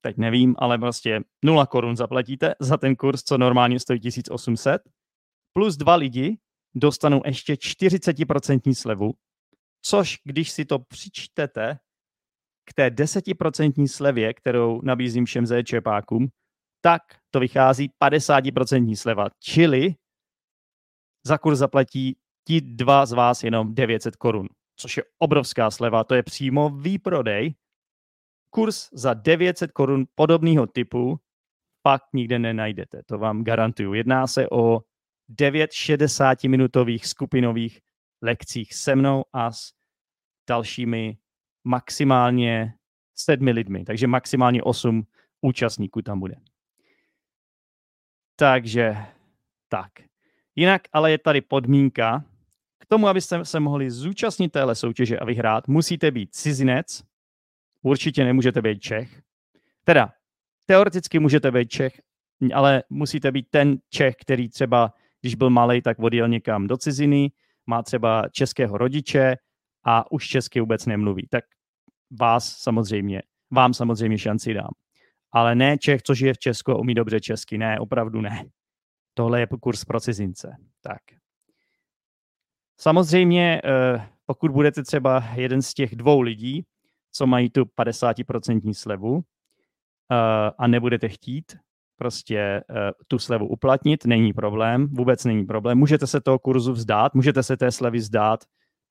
Teď 0.02 0.18
nevím, 0.18 0.56
ale 0.58 0.78
prostě 0.78 1.20
0 1.46 1.66
korun 1.66 1.96
zaplatíte 1.96 2.56
za 2.60 2.78
ten 2.78 2.96
kurz, 2.96 3.24
co 3.24 3.38
normálně 3.38 3.80
stojí 3.80 4.00
1800. 4.00 4.82
Plus 5.54 5.78
dva 5.78 5.96
lidi 5.96 6.38
dostanou 6.76 7.22
ještě 7.26 7.54
40% 7.54 8.74
slevu, 8.74 9.14
což 9.82 10.18
když 10.24 10.52
si 10.52 10.66
to 10.66 10.80
přičtete 10.80 11.80
k 12.66 12.74
té 12.74 12.90
10% 12.90 13.88
slevě, 13.88 14.34
kterou 14.34 14.82
nabízím 14.82 15.26
všem 15.26 15.46
zčepákům, 15.46 16.28
tak 16.82 17.02
to 17.32 17.40
vychází 17.40 17.92
50% 18.04 18.96
sleva. 18.96 19.28
Čili 19.40 19.96
za 21.24 21.38
kurz 21.38 21.60
zaplatí 21.60 22.18
ti 22.48 22.62
dva 22.62 23.06
z 23.06 23.12
vás 23.12 23.44
jenom 23.44 23.76
900 23.76 24.16
korun, 24.16 24.48
což 24.76 24.98
je 24.98 25.04
obrovská 25.18 25.72
sleva, 25.72 26.04
to 26.04 26.16
je 26.16 26.24
přímo 26.24 26.70
výprodej. 26.70 27.54
Kurs 28.50 28.90
za 28.94 29.14
900 29.14 29.72
korun 29.72 30.06
podobného 30.16 30.68
typu 30.68 31.20
pak 31.82 32.02
nikde 32.14 32.40
nenajdete, 32.40 33.04
to 33.04 33.18
vám 33.18 33.44
garantuju. 33.44 33.94
Jedná 33.94 34.28
se 34.28 34.50
o 34.50 34.82
9 35.30 35.72
60-minutových 35.72 37.06
skupinových 37.06 37.82
lekcích 38.22 38.74
se 38.74 38.96
mnou 38.96 39.24
a 39.34 39.52
s 39.52 39.74
dalšími 40.50 41.18
maximálně 41.64 42.74
sedmi 43.16 43.52
lidmi, 43.52 43.86
takže 43.86 44.08
maximálně 44.08 44.64
osm 44.64 45.04
účastníků 45.42 46.02
tam 46.02 46.20
bude. 46.20 46.36
Takže 48.40 48.98
tak. 49.70 49.92
Jinak 50.56 50.82
ale 50.94 51.12
je 51.12 51.18
tady 51.18 51.42
podmínka, 51.42 52.24
k 52.80 52.86
tomu, 52.86 53.08
abyste 53.08 53.46
se 53.46 53.60
mohli 53.60 53.92
zúčastnit 53.92 54.50
téhle 54.50 54.76
soutěže 54.76 55.20
a 55.20 55.26
vyhrát, 55.26 55.68
musíte 55.68 56.12
být 56.12 56.36
cizinec, 56.36 57.04
určitě 57.82 58.24
nemůžete 58.24 58.62
být 58.62 58.80
Čech. 58.80 59.22
Teda, 59.84 60.14
teoreticky 60.66 61.20
můžete 61.20 61.52
být 61.52 61.70
Čech, 61.70 62.02
ale 62.54 62.84
musíte 62.90 63.32
být 63.32 63.48
ten 63.50 63.78
Čech, 63.90 64.16
který 64.16 64.50
třeba, 64.50 64.94
když 65.22 65.36
byl 65.36 65.50
malý, 65.50 65.82
tak 65.82 66.00
odjel 66.00 66.28
někam 66.28 66.68
do 66.68 66.78
ciziny, 66.78 67.32
má 67.66 67.84
třeba 67.84 68.30
českého 68.32 68.78
rodiče 68.78 69.38
a 69.84 70.12
už 70.12 70.28
česky 70.28 70.60
vůbec 70.60 70.86
nemluví. 70.86 71.28
Tak 71.30 71.44
vás 72.20 72.58
samozřejmě, 72.58 73.22
vám 73.52 73.74
samozřejmě 73.74 74.18
šanci 74.18 74.54
dám. 74.54 74.72
Ale 75.32 75.56
ne 75.56 75.78
Čech, 75.78 76.02
co 76.02 76.14
žije 76.14 76.34
v 76.34 76.38
Česku 76.38 76.72
a 76.72 76.80
umí 76.80 76.94
dobře 76.94 77.20
česky. 77.20 77.58
Ne, 77.58 77.80
opravdu 77.80 78.22
ne. 78.22 78.44
Tohle 79.14 79.40
je 79.40 79.48
kurz 79.62 79.86
pro 79.86 80.00
cizince. 80.00 80.56
Tak. 80.82 81.02
Samozřejmě, 82.80 83.62
eh, 83.64 84.10
pokud 84.26 84.52
budete 84.52 84.84
třeba 84.84 85.24
jeden 85.36 85.62
z 85.62 85.74
těch 85.74 85.96
dvou 85.96 86.22
lidí, 86.22 86.66
co 87.12 87.28
mají 87.28 87.50
tu 87.50 87.66
50% 87.66 88.74
slevu 88.74 89.22
eh, 90.12 90.52
a 90.58 90.68
nebudete 90.68 91.10
chtít 91.10 91.58
prostě 92.00 92.40
eh, 92.40 92.64
tu 93.08 93.20
slevu 93.20 93.48
uplatnit, 93.48 94.06
není 94.06 94.34
problém, 94.34 94.88
vůbec 94.88 95.26
není 95.26 95.46
problém. 95.46 95.78
Můžete 95.78 96.08
se 96.08 96.22
toho 96.22 96.40
kurzu 96.40 96.74
vzdát, 96.74 97.14
můžete 97.14 97.44
se 97.44 97.58
té 97.58 97.72
slevy 97.72 97.98
vzdát, 97.98 98.44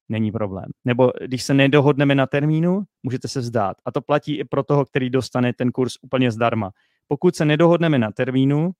není 0.08 0.32
problém. 0.32 0.64
Nebo 0.84 1.12
když 1.26 1.42
se 1.42 1.54
nedohodneme 1.54 2.14
na 2.14 2.26
termínu, 2.26 2.82
můžete 3.02 3.28
se 3.28 3.40
vzdát. 3.40 3.76
A 3.84 3.92
to 3.92 4.00
platí 4.00 4.38
i 4.38 4.44
pro 4.44 4.62
toho, 4.62 4.84
který 4.84 5.10
dostane 5.10 5.52
ten 5.52 5.72
kurz 5.72 5.92
úplně 6.02 6.30
zdarma. 6.30 6.70
Pokud 7.08 7.36
se 7.36 7.44
nedohodneme 7.44 7.98
na 7.98 8.12
termínu, 8.12 8.70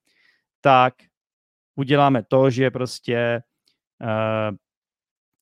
tak 0.61 0.95
uděláme 1.77 2.23
to, 2.23 2.51
že 2.51 2.71
prostě 2.71 3.43
uh, 4.03 4.57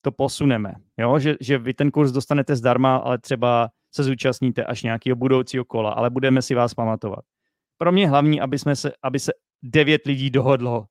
to 0.01 0.11
posuneme. 0.11 0.73
Jo? 0.97 1.19
Že, 1.19 1.35
že 1.41 1.57
vy 1.57 1.73
ten 1.73 1.91
kurz 1.91 2.11
dostanete 2.11 2.55
zdarma, 2.55 2.95
ale 2.95 3.17
třeba 3.17 3.69
se 3.91 4.03
zúčastníte 4.03 4.63
až 4.63 4.83
nějakého 4.83 5.15
budoucího 5.15 5.65
kola, 5.65 5.91
ale 5.91 6.09
budeme 6.09 6.41
si 6.41 6.55
vás 6.55 6.73
pamatovat. 6.73 7.25
Pro 7.77 7.91
mě 7.91 8.09
hlavní, 8.09 8.41
aby, 8.41 8.59
jsme 8.59 8.75
se, 8.75 8.91
aby 9.03 9.19
se 9.19 9.31
devět 9.63 10.05
lidí 10.05 10.29
dohodlo, 10.29 10.85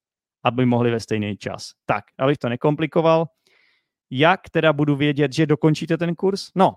aby 0.44 0.66
mohli 0.66 0.90
ve 0.90 1.00
stejný 1.00 1.36
čas. 1.36 1.70
Tak, 1.86 2.04
abych 2.18 2.38
to 2.38 2.48
nekomplikoval, 2.48 3.26
jak 4.10 4.50
teda 4.50 4.72
budu 4.72 4.96
vědět, 4.96 5.32
že 5.32 5.46
dokončíte 5.46 5.98
ten 5.98 6.14
kurz? 6.14 6.50
No, 6.54 6.74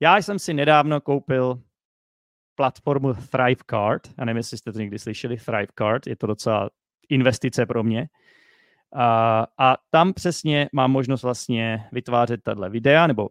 já 0.00 0.16
jsem 0.16 0.38
si 0.38 0.54
nedávno 0.54 1.00
koupil 1.00 1.62
platformu 2.54 3.14
Thrivecard. 3.14 4.02
Já 4.18 4.24
nevím, 4.24 4.36
jestli 4.36 4.58
jste 4.58 4.72
to 4.72 4.78
někdy 4.78 4.98
slyšeli, 4.98 5.36
Thrivecard. 5.36 6.06
Je 6.06 6.16
to 6.16 6.26
docela 6.26 6.70
investice 7.08 7.66
pro 7.66 7.82
mě. 7.82 8.08
A, 8.94 9.46
a 9.58 9.76
tam 9.90 10.12
přesně 10.12 10.68
mám 10.72 10.90
možnost 10.90 11.22
vlastně 11.22 11.88
vytvářet 11.92 12.42
tato 12.42 12.70
videa, 12.70 13.06
nebo 13.06 13.28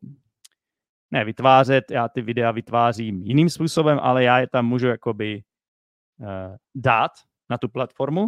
ne 1.12 1.26
vytvářet, 1.26 1.92
já 1.92 2.08
ty 2.08 2.22
videa 2.22 2.52
vytvářím 2.52 3.22
jiným 3.22 3.50
způsobem, 3.50 4.00
ale 4.02 4.24
já 4.24 4.40
je 4.40 4.48
tam 4.48 4.66
můžu 4.66 4.88
jakoby 4.88 5.44
uh, 6.20 6.28
dát 6.76 7.12
na 7.50 7.58
tu 7.58 7.70
platformu 7.70 8.28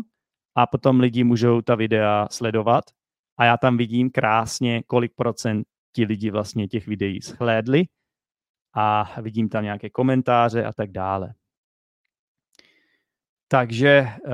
a 0.56 0.68
potom 0.68 1.00
lidi 1.00 1.24
můžou 1.24 1.62
ta 1.62 1.76
videa 1.76 2.28
sledovat 2.32 2.84
a 3.38 3.46
já 3.46 3.58
tam 3.58 3.78
vidím 3.78 4.10
krásně, 4.10 4.84
kolik 4.84 5.14
procent 5.16 5.68
ti 5.92 6.06
lidi 6.06 6.32
vlastně 6.32 6.68
těch 6.68 6.88
videí 6.88 7.22
shlédli 7.22 7.84
a 8.74 9.22
vidím 9.22 9.50
tam 9.50 9.64
nějaké 9.64 9.90
komentáře 9.90 10.66
a 10.66 10.74
tak 10.74 10.92
dále. 10.92 11.34
Takže 13.48 14.08
uh, 14.26 14.32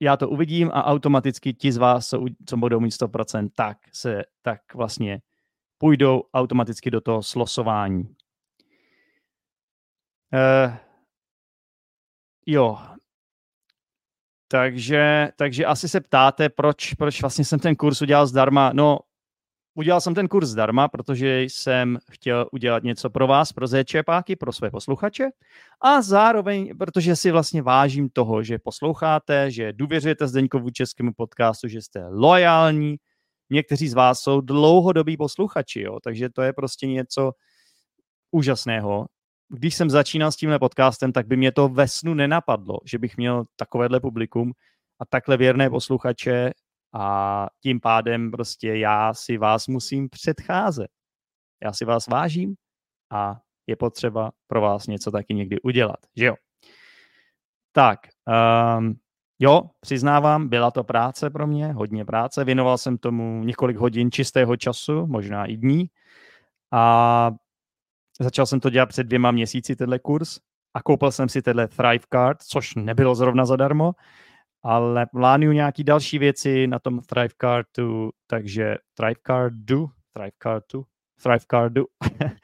já 0.00 0.16
to 0.16 0.28
uvidím 0.28 0.70
a 0.74 0.84
automaticky 0.84 1.54
ti 1.54 1.72
z 1.72 1.76
vás, 1.76 2.08
co, 2.08 2.24
co 2.46 2.56
budou 2.56 2.80
mít 2.80 2.90
100%, 2.90 3.48
tak 3.54 3.78
se 3.92 4.22
tak 4.42 4.74
vlastně 4.74 5.20
půjdou 5.78 6.22
automaticky 6.34 6.90
do 6.90 7.00
toho 7.00 7.22
slosování. 7.22 8.02
Uh, 10.32 10.76
jo, 12.46 12.78
takže, 14.48 15.28
takže 15.36 15.64
asi 15.64 15.88
se 15.88 16.00
ptáte, 16.00 16.48
proč, 16.48 16.94
proč 16.94 17.20
vlastně 17.20 17.44
jsem 17.44 17.58
ten 17.58 17.76
kurz 17.76 18.02
udělal 18.02 18.26
zdarma. 18.26 18.70
No, 18.74 18.98
udělal 19.74 20.00
jsem 20.00 20.14
ten 20.14 20.28
kurz 20.28 20.48
zdarma, 20.48 20.88
protože 20.88 21.42
jsem 21.42 21.98
chtěl 22.10 22.48
udělat 22.52 22.82
něco 22.82 23.10
pro 23.10 23.26
vás, 23.26 23.52
pro 23.52 23.66
zéčepáky, 23.66 24.36
pro 24.36 24.52
své 24.52 24.70
posluchače 24.70 25.28
a 25.80 26.02
zároveň, 26.02 26.76
protože 26.78 27.16
si 27.16 27.30
vlastně 27.30 27.62
vážím 27.62 28.08
toho, 28.08 28.42
že 28.42 28.58
posloucháte, 28.58 29.50
že 29.50 29.72
důvěřujete 29.72 30.28
Zdeňkovu 30.28 30.70
českému 30.70 31.12
podcastu, 31.16 31.68
že 31.68 31.82
jste 31.82 32.06
lojální. 32.08 32.96
Někteří 33.50 33.88
z 33.88 33.94
vás 33.94 34.20
jsou 34.20 34.40
dlouhodobí 34.40 35.16
posluchači, 35.16 35.80
jo, 35.80 35.98
takže 36.04 36.28
to 36.30 36.42
je 36.42 36.52
prostě 36.52 36.86
něco 36.86 37.32
úžasného 38.30 39.06
když 39.48 39.74
jsem 39.74 39.90
začínal 39.90 40.32
s 40.32 40.36
tímhle 40.36 40.58
podcastem, 40.58 41.12
tak 41.12 41.26
by 41.26 41.36
mě 41.36 41.52
to 41.52 41.68
ve 41.68 41.88
snu 41.88 42.14
nenapadlo, 42.14 42.78
že 42.84 42.98
bych 42.98 43.16
měl 43.16 43.44
takovéhle 43.56 44.00
publikum 44.00 44.52
a 45.00 45.04
takhle 45.04 45.36
věrné 45.36 45.70
posluchače 45.70 46.52
a 46.94 47.46
tím 47.62 47.80
pádem 47.80 48.30
prostě 48.30 48.76
já 48.76 49.14
si 49.14 49.38
vás 49.38 49.66
musím 49.66 50.08
předcházet. 50.08 50.88
Já 51.64 51.72
si 51.72 51.84
vás 51.84 52.06
vážím 52.06 52.54
a 53.12 53.40
je 53.66 53.76
potřeba 53.76 54.32
pro 54.46 54.60
vás 54.60 54.86
něco 54.86 55.10
taky 55.10 55.34
někdy 55.34 55.60
udělat, 55.60 55.98
že 56.16 56.26
jo? 56.26 56.34
Tak, 57.72 57.98
um, 58.78 58.94
jo, 59.38 59.62
přiznávám, 59.80 60.48
byla 60.48 60.70
to 60.70 60.84
práce 60.84 61.30
pro 61.30 61.46
mě, 61.46 61.72
hodně 61.72 62.04
práce, 62.04 62.44
věnoval 62.44 62.78
jsem 62.78 62.98
tomu 62.98 63.44
několik 63.44 63.76
hodin 63.76 64.10
čistého 64.10 64.56
času, 64.56 65.06
možná 65.06 65.46
i 65.46 65.56
dní 65.56 65.90
a 66.72 67.30
Začal 68.20 68.46
jsem 68.46 68.60
to 68.60 68.70
dělat 68.70 68.86
před 68.86 69.04
dvěma 69.04 69.30
měsíci, 69.30 69.76
tenhle 69.76 69.98
kurz, 69.98 70.38
a 70.74 70.82
koupil 70.82 71.12
jsem 71.12 71.28
si 71.28 71.42
tenhle 71.42 71.68
Thrive 71.68 72.04
Card, 72.12 72.42
což 72.42 72.74
nebylo 72.74 73.14
zrovna 73.14 73.46
zadarmo, 73.46 73.92
ale 74.62 75.06
plánuju 75.06 75.52
nějaký 75.52 75.84
další 75.84 76.18
věci 76.18 76.66
na 76.66 76.78
tom 76.78 77.00
Thrive 77.00 77.34
Cardu, 77.40 78.10
takže 78.26 78.76
Thrive 78.94 79.20
Cardu, 79.26 79.90
Thrive 80.12 80.30
Cardu, 80.42 80.84
Thrive 81.22 81.44
Cardu, 81.50 81.84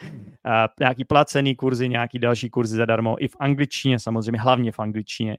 nějaký 0.80 1.04
placený 1.04 1.56
kurzy, 1.56 1.88
nějaký 1.88 2.18
další 2.18 2.50
kurzy 2.50 2.76
zadarmo, 2.76 3.24
i 3.24 3.28
v 3.28 3.36
angličtině 3.40 3.98
samozřejmě, 3.98 4.40
hlavně 4.40 4.72
v 4.72 4.78
angličtině, 4.78 5.36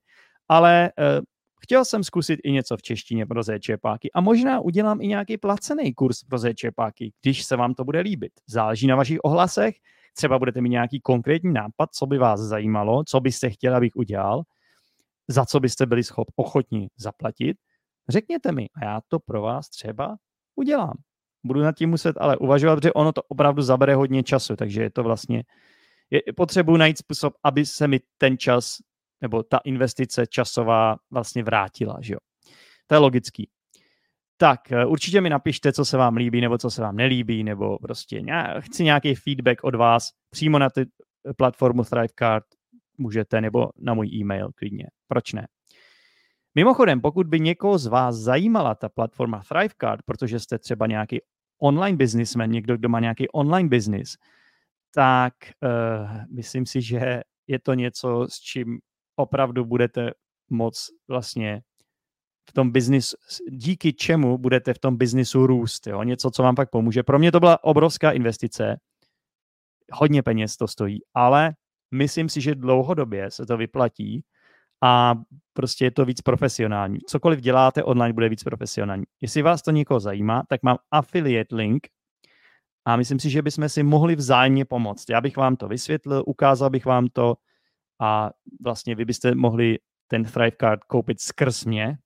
ale 0.50 0.92
uh, 1.00 1.24
chtěl 1.62 1.86
jsem 1.86 2.04
zkusit 2.04 2.40
i 2.44 2.52
něco 2.52 2.78
v 2.78 2.82
češtině 2.82 3.26
pro 3.26 3.44
zéčepáky 3.44 4.12
a 4.12 4.22
možná 4.22 4.60
udělám 4.60 5.02
i 5.02 5.08
nějaký 5.08 5.38
placený 5.38 5.94
kurz 5.94 6.24
pro 6.24 6.38
zéčepáky, 6.38 7.14
když 7.22 7.44
se 7.44 7.56
vám 7.56 7.74
to 7.74 7.84
bude 7.84 8.00
líbit. 8.00 8.32
Záleží 8.48 8.88
na 8.88 8.96
vašich 8.96 9.18
ohlasech, 9.24 9.76
třeba 10.14 10.40
budete 10.40 10.62
mít 10.62 10.70
nějaký 10.70 11.00
konkrétní 11.00 11.54
nápad, 11.54 11.90
co 11.94 12.06
by 12.06 12.18
vás 12.18 12.40
zajímalo, 12.40 13.04
co 13.04 13.20
byste 13.20 13.50
chtěli, 13.50 13.76
abych 13.76 13.96
udělal, 13.96 14.44
za 15.28 15.46
co 15.46 15.60
byste 15.60 15.86
byli 15.86 16.04
schop, 16.04 16.28
ochotni 16.36 16.90
zaplatit, 16.98 17.58
řekněte 18.10 18.52
mi 18.52 18.70
a 18.76 18.86
já 18.86 19.02
to 19.08 19.20
pro 19.20 19.42
vás 19.42 19.70
třeba 19.70 20.16
udělám. 20.56 20.98
Budu 21.44 21.62
nad 21.62 21.76
tím 21.76 21.90
muset 21.90 22.16
ale 22.20 22.38
uvažovat, 22.38 22.76
protože 22.76 22.94
ono 22.94 23.12
to 23.12 23.24
opravdu 23.24 23.62
zabere 23.62 23.96
hodně 23.96 24.24
času, 24.24 24.56
takže 24.56 24.82
je 24.82 24.90
to 24.90 25.04
vlastně, 25.04 25.44
je, 26.10 26.22
potřebuji 26.36 26.78
najít 26.78 26.98
způsob, 26.98 27.34
aby 27.44 27.66
se 27.66 27.88
mi 27.88 28.00
ten 28.18 28.38
čas 28.38 28.78
nebo 29.22 29.44
ta 29.44 29.60
investice 29.64 30.28
časová 30.28 30.96
vlastně 31.12 31.44
vrátila, 31.44 31.98
že 32.02 32.14
jo. 32.14 32.20
To 32.88 32.96
je 32.96 33.00
logický 33.00 33.50
tak 34.44 34.72
eh, 34.72 34.86
určitě 34.86 35.22
mi 35.22 35.30
napište, 35.30 35.74
co 35.74 35.86
se 35.86 35.98
vám 35.98 36.16
líbí 36.16 36.42
nebo 36.42 36.58
co 36.58 36.70
se 36.70 36.82
vám 36.82 36.96
nelíbí, 36.96 37.44
nebo 37.44 37.78
prostě 37.78 38.22
nějak, 38.22 38.64
chci 38.64 38.84
nějaký 38.84 39.16
feedback 39.16 39.64
od 39.64 39.76
vás 39.76 40.10
přímo 40.30 40.60
na 40.60 40.70
tu 40.70 40.82
eh, 40.82 41.34
platformu 41.34 41.84
Thrivecard 41.84 42.46
můžete, 42.98 43.42
nebo 43.42 43.70
na 43.80 43.94
můj 43.94 44.08
e-mail 44.08 44.50
klidně. 44.56 44.88
Proč 45.08 45.34
ne? 45.34 45.48
Mimochodem, 46.56 47.02
pokud 47.02 47.28
by 47.28 47.40
někoho 47.40 47.78
z 47.78 47.88
vás 47.88 48.16
zajímala 48.16 48.76
ta 48.76 48.90
platforma 48.90 49.42
Thrivecard, 49.50 50.02
protože 50.06 50.40
jste 50.40 50.60
třeba 50.60 50.88
nějaký 50.88 51.20
online 51.62 51.98
businessman, 51.98 52.52
někdo, 52.52 52.78
kdo 52.78 52.90
má 52.90 53.00
nějaký 53.00 53.30
online 53.30 53.70
business, 53.70 54.16
tak 54.96 55.34
uh, 55.64 56.36
myslím 56.36 56.66
si, 56.66 56.82
že 56.82 57.22
je 57.48 57.60
to 57.60 57.74
něco, 57.74 58.28
s 58.30 58.40
čím 58.40 58.80
opravdu 59.16 59.66
budete 59.66 60.12
moc 60.50 60.88
vlastně 61.08 61.62
v 62.50 62.54
tom 62.54 62.72
biznisu, 62.72 63.18
díky 63.50 63.94
čemu 63.94 64.38
budete 64.38 64.74
v 64.74 64.80
tom 64.80 64.98
biznisu 64.98 65.48
růst. 65.48 65.88
Jo? 65.88 66.04
Něco, 66.04 66.32
co 66.32 66.44
vám 66.44 66.56
pak 66.56 66.70
pomůže. 66.70 67.04
Pro 67.04 67.20
mě 67.20 67.32
to 67.32 67.40
byla 67.40 67.64
obrovská 67.64 68.12
investice. 68.12 68.80
Hodně 69.92 70.24
peněz 70.24 70.58
to 70.58 70.68
stojí, 70.68 71.00
ale 71.14 71.54
myslím 71.92 72.30
si, 72.30 72.42
že 72.42 72.56
dlouhodobě 72.56 73.32
se 73.32 73.46
to 73.46 73.58
vyplatí 73.58 74.24
a 74.84 75.16
prostě 75.54 75.86
je 75.86 75.92
to 75.92 76.06
víc 76.06 76.22
profesionální. 76.22 77.00
Cokoliv 77.08 77.40
děláte 77.40 77.84
online, 77.84 78.14
bude 78.14 78.30
víc 78.30 78.44
profesionální. 78.44 79.04
Jestli 79.22 79.42
vás 79.42 79.62
to 79.62 79.72
někoho 79.72 80.00
zajímá, 80.00 80.44
tak 80.48 80.64
mám 80.64 80.78
affiliate 80.92 81.56
link 81.56 81.88
a 82.86 82.96
myslím 82.96 83.20
si, 83.20 83.30
že 83.30 83.42
bychom 83.42 83.70
si 83.70 83.84
mohli 83.84 84.16
vzájemně 84.16 84.66
pomoct. 84.66 85.10
Já 85.10 85.22
bych 85.22 85.38
vám 85.38 85.56
to 85.56 85.68
vysvětlil, 85.68 86.24
ukázal 86.26 86.70
bych 86.70 86.86
vám 86.86 87.08
to 87.08 87.36
a 88.00 88.32
vlastně 88.64 88.96
vy 88.96 89.06
byste 89.06 89.36
mohli 89.36 89.80
ten 90.08 90.24
Thrive 90.24 90.58
Card 90.60 90.84
koupit 90.84 91.22
skrz 91.22 91.66
mě, 91.66 91.98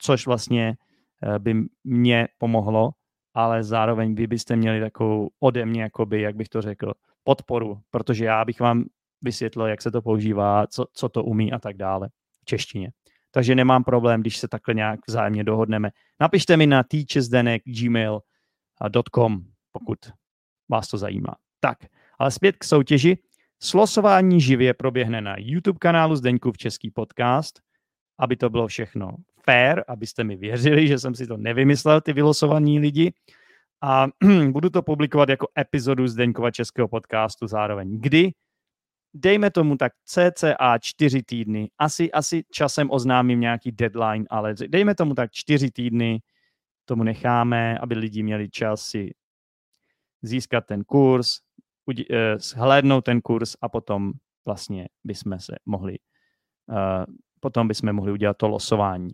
což 0.00 0.26
vlastně 0.26 0.74
eh, 1.22 1.38
by 1.38 1.54
mě 1.84 2.28
pomohlo, 2.38 2.90
ale 3.34 3.64
zároveň 3.64 4.14
vy 4.14 4.26
byste 4.26 4.56
měli 4.56 4.80
takovou 4.80 5.30
ode 5.40 5.66
mě, 5.66 5.82
jakoby, 5.82 6.20
jak 6.20 6.36
bych 6.36 6.48
to 6.48 6.62
řekl, 6.62 6.92
podporu, 7.24 7.80
protože 7.90 8.24
já 8.24 8.44
bych 8.44 8.60
vám 8.60 8.84
vysvětlil, 9.22 9.66
jak 9.66 9.82
se 9.82 9.90
to 9.90 10.02
používá, 10.02 10.66
co, 10.66 10.86
co 10.92 11.08
to 11.08 11.24
umí 11.24 11.52
a 11.52 11.58
tak 11.58 11.76
dále 11.76 12.08
v 12.42 12.44
češtině. 12.44 12.92
Takže 13.30 13.54
nemám 13.54 13.84
problém, 13.84 14.20
když 14.20 14.36
se 14.36 14.48
takhle 14.48 14.74
nějak 14.74 15.00
vzájemně 15.08 15.44
dohodneme. 15.44 15.90
Napište 16.20 16.56
mi 16.56 16.66
na 16.66 16.82
teachersdenek.gmail.com, 16.82 19.40
pokud 19.72 19.98
vás 20.68 20.88
to 20.88 20.98
zajímá. 20.98 21.34
Tak, 21.60 21.78
ale 22.18 22.30
zpět 22.30 22.56
k 22.56 22.64
soutěži. 22.64 23.18
Slosování 23.62 24.40
živě 24.40 24.74
proběhne 24.74 25.20
na 25.20 25.34
YouTube 25.38 25.78
kanálu 25.78 26.16
Zdeňkův 26.16 26.56
Český 26.56 26.90
podcast, 26.90 27.60
aby 28.18 28.36
to 28.36 28.50
bylo 28.50 28.66
všechno 28.66 29.16
fair, 29.44 29.84
abyste 29.88 30.24
mi 30.24 30.36
věřili, 30.36 30.88
že 30.88 30.98
jsem 30.98 31.14
si 31.14 31.26
to 31.26 31.36
nevymyslel, 31.36 32.00
ty 32.00 32.12
vylosovaní 32.12 32.78
lidi. 32.78 33.12
A 33.82 34.06
budu 34.50 34.70
to 34.70 34.82
publikovat 34.82 35.28
jako 35.28 35.48
epizodu 35.58 36.08
Zdeňkova 36.08 36.50
Českého 36.50 36.88
podcastu 36.88 37.46
zároveň. 37.46 38.00
Kdy? 38.00 38.30
Dejme 39.14 39.50
tomu 39.50 39.76
tak 39.76 39.92
cca 40.04 40.78
čtyři 40.78 41.22
týdny. 41.22 41.70
Asi, 41.78 42.12
asi 42.12 42.44
časem 42.50 42.90
oznámím 42.90 43.40
nějaký 43.40 43.72
deadline, 43.72 44.24
ale 44.30 44.54
dejme 44.68 44.94
tomu 44.94 45.14
tak 45.14 45.30
čtyři 45.32 45.70
týdny. 45.70 46.20
Tomu 46.84 47.02
necháme, 47.02 47.78
aby 47.78 47.94
lidi 47.94 48.22
měli 48.22 48.50
čas 48.50 48.82
si 48.82 49.10
získat 50.22 50.66
ten 50.66 50.84
kurz, 50.84 51.38
shlédnout 52.38 53.04
ten 53.04 53.20
kurz 53.20 53.56
a 53.60 53.68
potom 53.68 54.12
vlastně 54.44 54.88
bychom 55.04 55.38
se 55.38 55.54
mohli 55.66 55.98
uh, 56.68 57.04
potom 57.40 57.68
bychom 57.68 57.92
mohli 57.92 58.12
udělat 58.12 58.36
to 58.36 58.48
losování. 58.48 59.10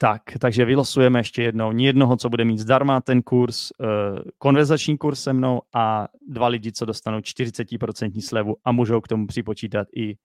Tak, 0.00 0.22
takže 0.40 0.64
vylosujeme 0.64 1.20
ještě 1.20 1.42
jednou 1.42 1.78
jednoho, 1.78 2.16
co 2.16 2.28
bude 2.28 2.44
mít 2.44 2.58
zdarma 2.58 3.00
ten 3.00 3.22
kurz, 3.22 3.70
uh, 3.80 3.86
konverzační 4.38 4.98
kurz 4.98 5.22
se 5.22 5.32
mnou 5.32 5.60
a 5.74 6.08
dva 6.28 6.48
lidi, 6.48 6.72
co 6.72 6.84
dostanou 6.84 7.18
40% 7.18 8.20
slevu 8.20 8.56
a 8.64 8.72
můžou 8.72 9.00
k 9.00 9.08
tomu 9.08 9.26
připočítat 9.26 9.88
i 9.96 10.16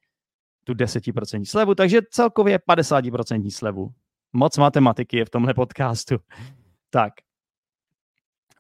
tu 0.64 0.74
10% 0.74 1.46
slevu, 1.46 1.76
takže 1.76 2.02
celkově 2.12 2.60
50% 2.70 3.50
slevu. 3.50 3.90
Moc 4.34 4.58
matematiky 4.58 5.18
je 5.18 5.26
v 5.26 5.30
tomhle 5.30 5.54
podcastu. 5.54 6.16
Tak, 6.90 7.14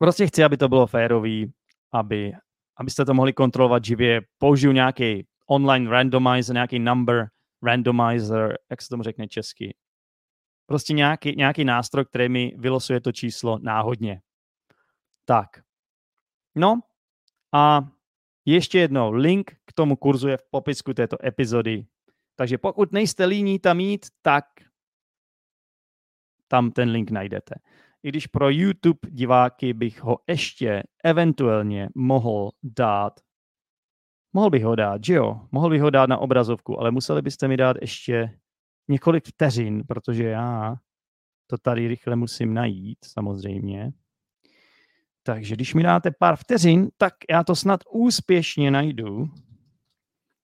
Prostě 0.03 0.27
chci, 0.27 0.43
aby 0.43 0.57
to 0.57 0.69
bylo 0.69 0.87
férový, 0.87 1.53
aby, 1.91 2.31
abyste 2.77 3.05
to 3.05 3.13
mohli 3.13 3.33
kontrolovat 3.33 3.85
živě. 3.85 4.21
Použiju 4.37 4.73
nějaký 4.73 5.27
online 5.47 5.89
randomizer, 5.89 6.53
nějaký 6.53 6.79
number 6.79 7.27
randomizer, 7.63 8.57
jak 8.69 8.81
se 8.81 8.89
tomu 8.89 9.03
řekne 9.03 9.27
česky. 9.27 9.75
Prostě 10.65 10.93
nějaký, 10.93 11.35
nějaký 11.35 11.63
nástroj, 11.65 12.05
který 12.05 12.29
mi 12.29 12.53
vylosuje 12.57 13.01
to 13.01 13.11
číslo 13.11 13.59
náhodně. 13.61 14.21
Tak. 15.25 15.49
No 16.55 16.79
a 17.51 17.87
ještě 18.45 18.79
jednou, 18.79 19.11
link 19.11 19.51
k 19.65 19.73
tomu 19.73 19.95
kurzu 19.95 20.27
je 20.27 20.37
v 20.37 20.45
popisku 20.49 20.93
této 20.93 21.25
epizody. 21.25 21.85
Takže 22.35 22.57
pokud 22.57 22.91
nejste 22.91 23.25
líní 23.25 23.59
tam 23.59 23.79
jít, 23.79 24.05
tak 24.21 24.45
tam 26.47 26.71
ten 26.71 26.89
link 26.89 27.11
najdete 27.11 27.55
i 28.03 28.09
když 28.09 28.27
pro 28.27 28.49
YouTube 28.49 28.99
diváky 29.09 29.73
bych 29.73 30.01
ho 30.01 30.17
ještě 30.27 30.83
eventuálně 31.03 31.89
mohl 31.95 32.51
dát, 32.63 33.19
mohl 34.33 34.49
bych 34.49 34.63
ho 34.63 34.75
dát, 34.75 35.03
že 35.05 35.13
jo? 35.13 35.41
Mohl 35.51 35.69
bych 35.69 35.81
ho 35.81 35.89
dát 35.89 36.09
na 36.09 36.17
obrazovku, 36.17 36.79
ale 36.79 36.91
museli 36.91 37.21
byste 37.21 37.47
mi 37.47 37.57
dát 37.57 37.77
ještě 37.81 38.39
několik 38.87 39.25
vteřin, 39.27 39.83
protože 39.87 40.23
já 40.23 40.75
to 41.47 41.57
tady 41.57 41.87
rychle 41.87 42.15
musím 42.15 42.53
najít, 42.53 42.97
samozřejmě. 43.05 43.91
Takže 45.23 45.55
když 45.55 45.73
mi 45.73 45.83
dáte 45.83 46.11
pár 46.19 46.35
vteřin, 46.35 46.89
tak 46.97 47.13
já 47.29 47.43
to 47.43 47.55
snad 47.55 47.79
úspěšně 47.91 48.71
najdu. 48.71 49.29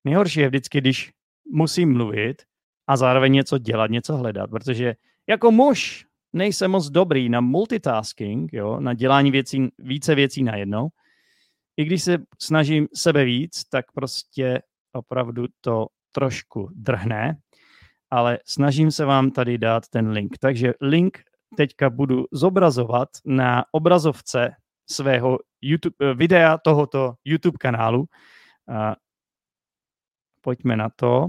Nejhorší 0.06 0.39
je 0.39 0.47
vždycky, 0.47 0.82
když 0.82 1.12
musím 1.52 1.93
mluvit 1.93 2.41
a 2.88 2.97
zároveň 2.97 3.34
něco 3.34 3.58
dělat, 3.58 3.91
něco 3.91 4.17
hledat, 4.17 4.49
protože 4.49 4.95
jako 5.28 5.52
muž 5.52 6.06
nejsem 6.34 6.71
moc 6.71 6.89
dobrý 6.89 7.30
na 7.30 7.41
multitasking, 7.41 8.54
jo, 8.54 8.80
na 8.80 8.93
dělání 8.93 9.32
věcí, 9.32 9.67
více 9.80 10.15
věcí 10.15 10.43
najednou. 10.43 10.89
I 11.78 11.86
když 11.86 12.04
se 12.04 12.17
snažím 12.41 12.88
sebe 12.93 13.25
víc, 13.25 13.63
tak 13.69 13.91
prostě 13.91 14.62
opravdu 14.93 15.45
to 15.62 15.88
trošku 16.12 16.69
drhne, 16.75 17.38
ale 18.12 18.39
snažím 18.45 18.91
se 18.91 19.06
vám 19.06 19.32
tady 19.32 19.58
dát 19.58 19.88
ten 19.88 20.10
link. 20.10 20.38
Takže 20.38 20.74
link 20.82 21.24
teďka 21.58 21.89
budu 21.89 22.26
zobrazovat 22.32 23.10
na 23.26 23.65
obrazovce 23.72 24.52
svého 24.89 25.38
YouTube, 25.62 25.95
eh, 26.02 26.13
videa 26.13 26.58
tohoto 26.58 27.13
YouTube 27.26 27.58
kanálu. 27.58 28.06
Pojďme 30.41 30.78
na 30.78 30.89
to. 30.89 31.28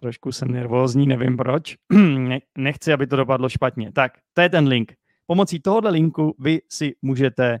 Trošku 0.00 0.32
jsem 0.32 0.50
nervózní, 0.50 1.06
nevím 1.06 1.36
proč. 1.36 1.76
Nechci, 2.58 2.92
aby 2.92 3.06
to 3.06 3.16
dopadlo 3.16 3.48
špatně. 3.48 3.92
Tak, 3.92 4.12
to 4.32 4.40
je 4.40 4.48
ten 4.48 4.66
link. 4.66 4.92
Pomocí 5.26 5.60
tohohle 5.60 5.90
linku 5.90 6.36
vy 6.38 6.60
si 6.68 6.96
můžete 7.02 7.58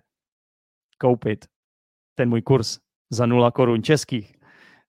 koupit 0.98 1.44
ten 2.14 2.28
můj 2.28 2.42
kurz 2.42 2.78
za 3.10 3.26
0 3.26 3.50
korun 3.50 3.82
českých. 3.82 4.32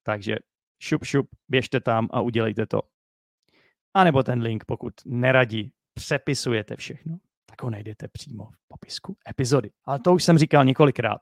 Takže 0.03 0.35
šup, 0.79 1.03
šup, 1.03 1.27
běžte 1.49 1.79
tam 1.79 2.07
a 2.11 2.21
udělejte 2.21 2.65
to. 2.65 2.81
A 3.93 4.03
nebo 4.03 4.23
ten 4.23 4.41
link, 4.41 4.65
pokud 4.65 4.93
neradí, 5.05 5.71
přepisujete 5.93 6.75
všechno, 6.75 7.17
tak 7.45 7.63
ho 7.63 7.69
najdete 7.69 8.07
přímo 8.07 8.45
v 8.45 8.67
popisku 8.67 9.17
epizody. 9.29 9.71
Ale 9.85 9.99
to 9.99 10.13
už 10.13 10.23
jsem 10.23 10.37
říkal 10.37 10.65
několikrát. 10.65 11.21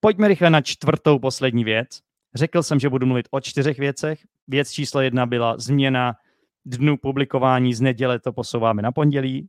Pojďme 0.00 0.28
rychle 0.28 0.50
na 0.50 0.60
čtvrtou 0.60 1.18
poslední 1.18 1.64
věc. 1.64 2.00
Řekl 2.34 2.62
jsem, 2.62 2.80
že 2.80 2.88
budu 2.88 3.06
mluvit 3.06 3.28
o 3.30 3.40
čtyřech 3.40 3.78
věcech. 3.78 4.20
Věc 4.48 4.70
číslo 4.70 5.00
jedna 5.00 5.26
byla 5.26 5.58
změna 5.58 6.16
dnu 6.64 6.96
publikování 6.96 7.74
z 7.74 7.80
neděle, 7.80 8.20
to 8.20 8.32
posouváme 8.32 8.82
na 8.82 8.92
pondělí. 8.92 9.48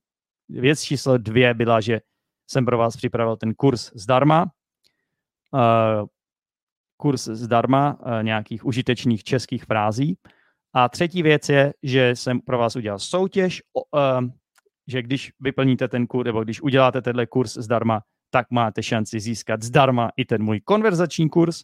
Věc 0.50 0.82
číslo 0.82 1.18
dvě 1.18 1.54
byla, 1.54 1.82
že 1.82 2.02
jsem 2.48 2.66
pro 2.66 2.78
vás 2.78 2.98
připravil 2.98 3.38
ten 3.38 3.54
kurz 3.54 3.92
zdarma. 3.96 4.52
Uh, 5.54 6.08
kurz 6.98 7.28
zdarma 7.28 8.00
uh, 8.00 8.24
nějakých 8.24 8.66
užitečných 8.66 9.24
českých 9.24 9.66
frází. 9.66 10.18
A 10.74 10.90
třetí 10.90 11.24
věc 11.24 11.50
je, 11.50 11.74
že 11.84 12.16
jsem 12.16 12.40
pro 12.40 12.58
vás 12.58 12.76
udělal 12.76 13.00
soutěž, 13.00 13.62
uh, 13.74 14.30
že 14.88 15.02
když 15.02 15.32
vyplníte 15.40 15.88
ten 15.88 16.08
kurz, 16.08 16.26
nebo 16.26 16.44
když 16.44 16.62
uděláte 16.62 17.02
tenhle 17.02 17.26
kurz 17.26 17.58
zdarma, 17.58 18.02
tak 18.30 18.52
máte 18.52 18.84
šanci 18.84 19.20
získat 19.20 19.62
zdarma 19.62 20.10
i 20.18 20.26
ten 20.26 20.44
můj 20.44 20.60
konverzační 20.62 21.30
kurz. 21.30 21.64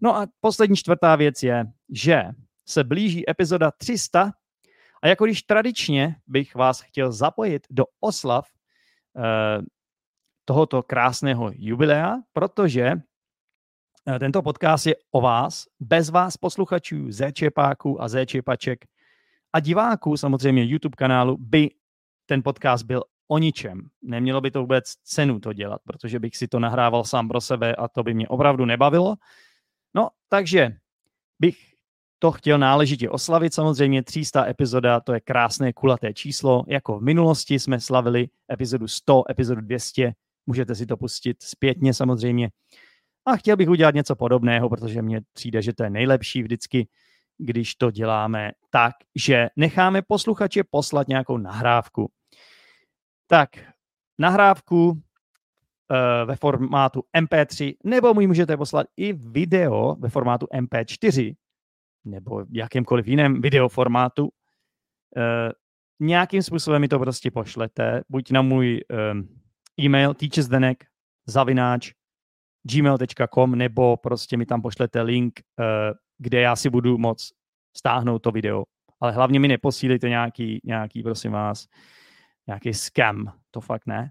No 0.00 0.16
a 0.16 0.26
poslední 0.40 0.76
čtvrtá 0.76 1.16
věc 1.16 1.42
je, 1.42 1.64
že 1.92 2.24
se 2.68 2.84
blíží 2.84 3.30
epizoda 3.30 3.70
300 3.70 4.32
a 5.02 5.08
jako 5.08 5.24
když 5.24 5.42
tradičně 5.42 6.16
bych 6.26 6.54
vás 6.54 6.80
chtěl 6.80 7.12
zapojit 7.12 7.66
do 7.70 7.84
oslav 8.00 8.46
eh, 9.16 9.62
tohoto 10.44 10.82
krásného 10.82 11.50
jubilea, 11.54 12.16
protože 12.32 12.82
eh, 12.82 13.02
tento 14.20 14.42
podcast 14.42 14.86
je 14.86 14.94
o 15.10 15.20
vás, 15.20 15.64
bez 15.80 16.10
vás 16.10 16.36
posluchačů, 16.36 17.10
zéčepáků 17.10 18.02
a 18.02 18.08
zéčepaček 18.08 18.84
a 19.52 19.60
diváků 19.60 20.16
samozřejmě 20.16 20.64
YouTube 20.64 20.96
kanálu 20.96 21.36
by 21.40 21.70
ten 22.26 22.42
podcast 22.42 22.84
byl 22.84 23.02
o 23.28 23.38
ničem. 23.38 23.88
Nemělo 24.02 24.40
by 24.40 24.50
to 24.50 24.60
vůbec 24.60 24.94
cenu 25.04 25.40
to 25.40 25.52
dělat, 25.52 25.80
protože 25.84 26.18
bych 26.18 26.36
si 26.36 26.48
to 26.48 26.58
nahrával 26.58 27.04
sám 27.04 27.28
pro 27.28 27.40
sebe 27.40 27.74
a 27.74 27.88
to 27.88 28.02
by 28.02 28.14
mě 28.14 28.28
opravdu 28.28 28.64
nebavilo. 28.64 29.14
No, 29.94 30.08
takže 30.28 30.76
bych 31.38 31.56
to 32.18 32.32
chtěl 32.32 32.58
náležitě 32.58 33.10
oslavit. 33.10 33.54
Samozřejmě 33.54 34.02
300 34.02 34.46
epizoda, 34.46 35.00
to 35.00 35.12
je 35.12 35.20
krásné 35.20 35.72
kulaté 35.72 36.14
číslo. 36.14 36.64
Jako 36.68 36.98
v 36.98 37.02
minulosti 37.02 37.58
jsme 37.58 37.80
slavili 37.80 38.28
epizodu 38.52 38.88
100, 38.88 39.22
epizodu 39.30 39.60
200. 39.60 40.12
Můžete 40.46 40.74
si 40.74 40.86
to 40.86 40.96
pustit 40.96 41.42
zpětně 41.42 41.94
samozřejmě. 41.94 42.50
A 43.26 43.36
chtěl 43.36 43.56
bych 43.56 43.68
udělat 43.68 43.94
něco 43.94 44.16
podobného, 44.16 44.68
protože 44.68 45.02
mně 45.02 45.20
přijde, 45.32 45.62
že 45.62 45.72
to 45.72 45.84
je 45.84 45.90
nejlepší 45.90 46.42
vždycky, 46.42 46.88
když 47.38 47.74
to 47.74 47.90
děláme 47.90 48.52
tak, 48.70 48.94
že 49.14 49.48
necháme 49.56 50.02
posluchače 50.02 50.64
poslat 50.70 51.08
nějakou 51.08 51.38
nahrávku. 51.38 52.10
Tak, 53.26 53.48
nahrávku 54.18 54.88
uh, 54.88 54.98
ve 56.24 56.36
formátu 56.36 57.02
MP3, 57.16 57.74
nebo 57.84 58.14
mi 58.14 58.26
můžete 58.26 58.56
poslat 58.56 58.86
i 58.96 59.12
video 59.12 59.96
ve 59.98 60.08
formátu 60.08 60.46
MP4, 60.54 61.34
nebo 62.04 62.44
jakémkoliv 62.50 63.08
jiném 63.08 63.40
videoformátu. 63.40 64.24
Uh, 64.24 64.30
nějakým 66.00 66.42
způsobem 66.42 66.80
mi 66.80 66.88
to 66.88 66.98
prostě 66.98 67.30
pošlete, 67.30 68.02
buď 68.08 68.30
na 68.30 68.42
můj 68.42 68.84
um, 69.12 69.28
e-mail 69.80 70.14
teachersdenek 70.14 70.84
zavináč 71.26 71.92
gmail.com 72.72 73.54
nebo 73.54 73.96
prostě 73.96 74.36
mi 74.36 74.46
tam 74.46 74.62
pošlete 74.62 75.02
link, 75.02 75.40
uh, 75.58 75.66
kde 76.18 76.40
já 76.40 76.56
si 76.56 76.70
budu 76.70 76.98
moc 76.98 77.32
stáhnout 77.76 78.18
to 78.18 78.30
video. 78.30 78.64
Ale 79.00 79.12
hlavně 79.12 79.40
mi 79.40 79.48
neposílejte 79.48 80.08
nějaký, 80.08 80.60
nějaký 80.64 81.02
prosím 81.02 81.32
vás, 81.32 81.66
nějaký 82.46 82.74
scam. 82.74 83.32
To 83.50 83.60
fakt 83.60 83.86
ne. 83.86 84.10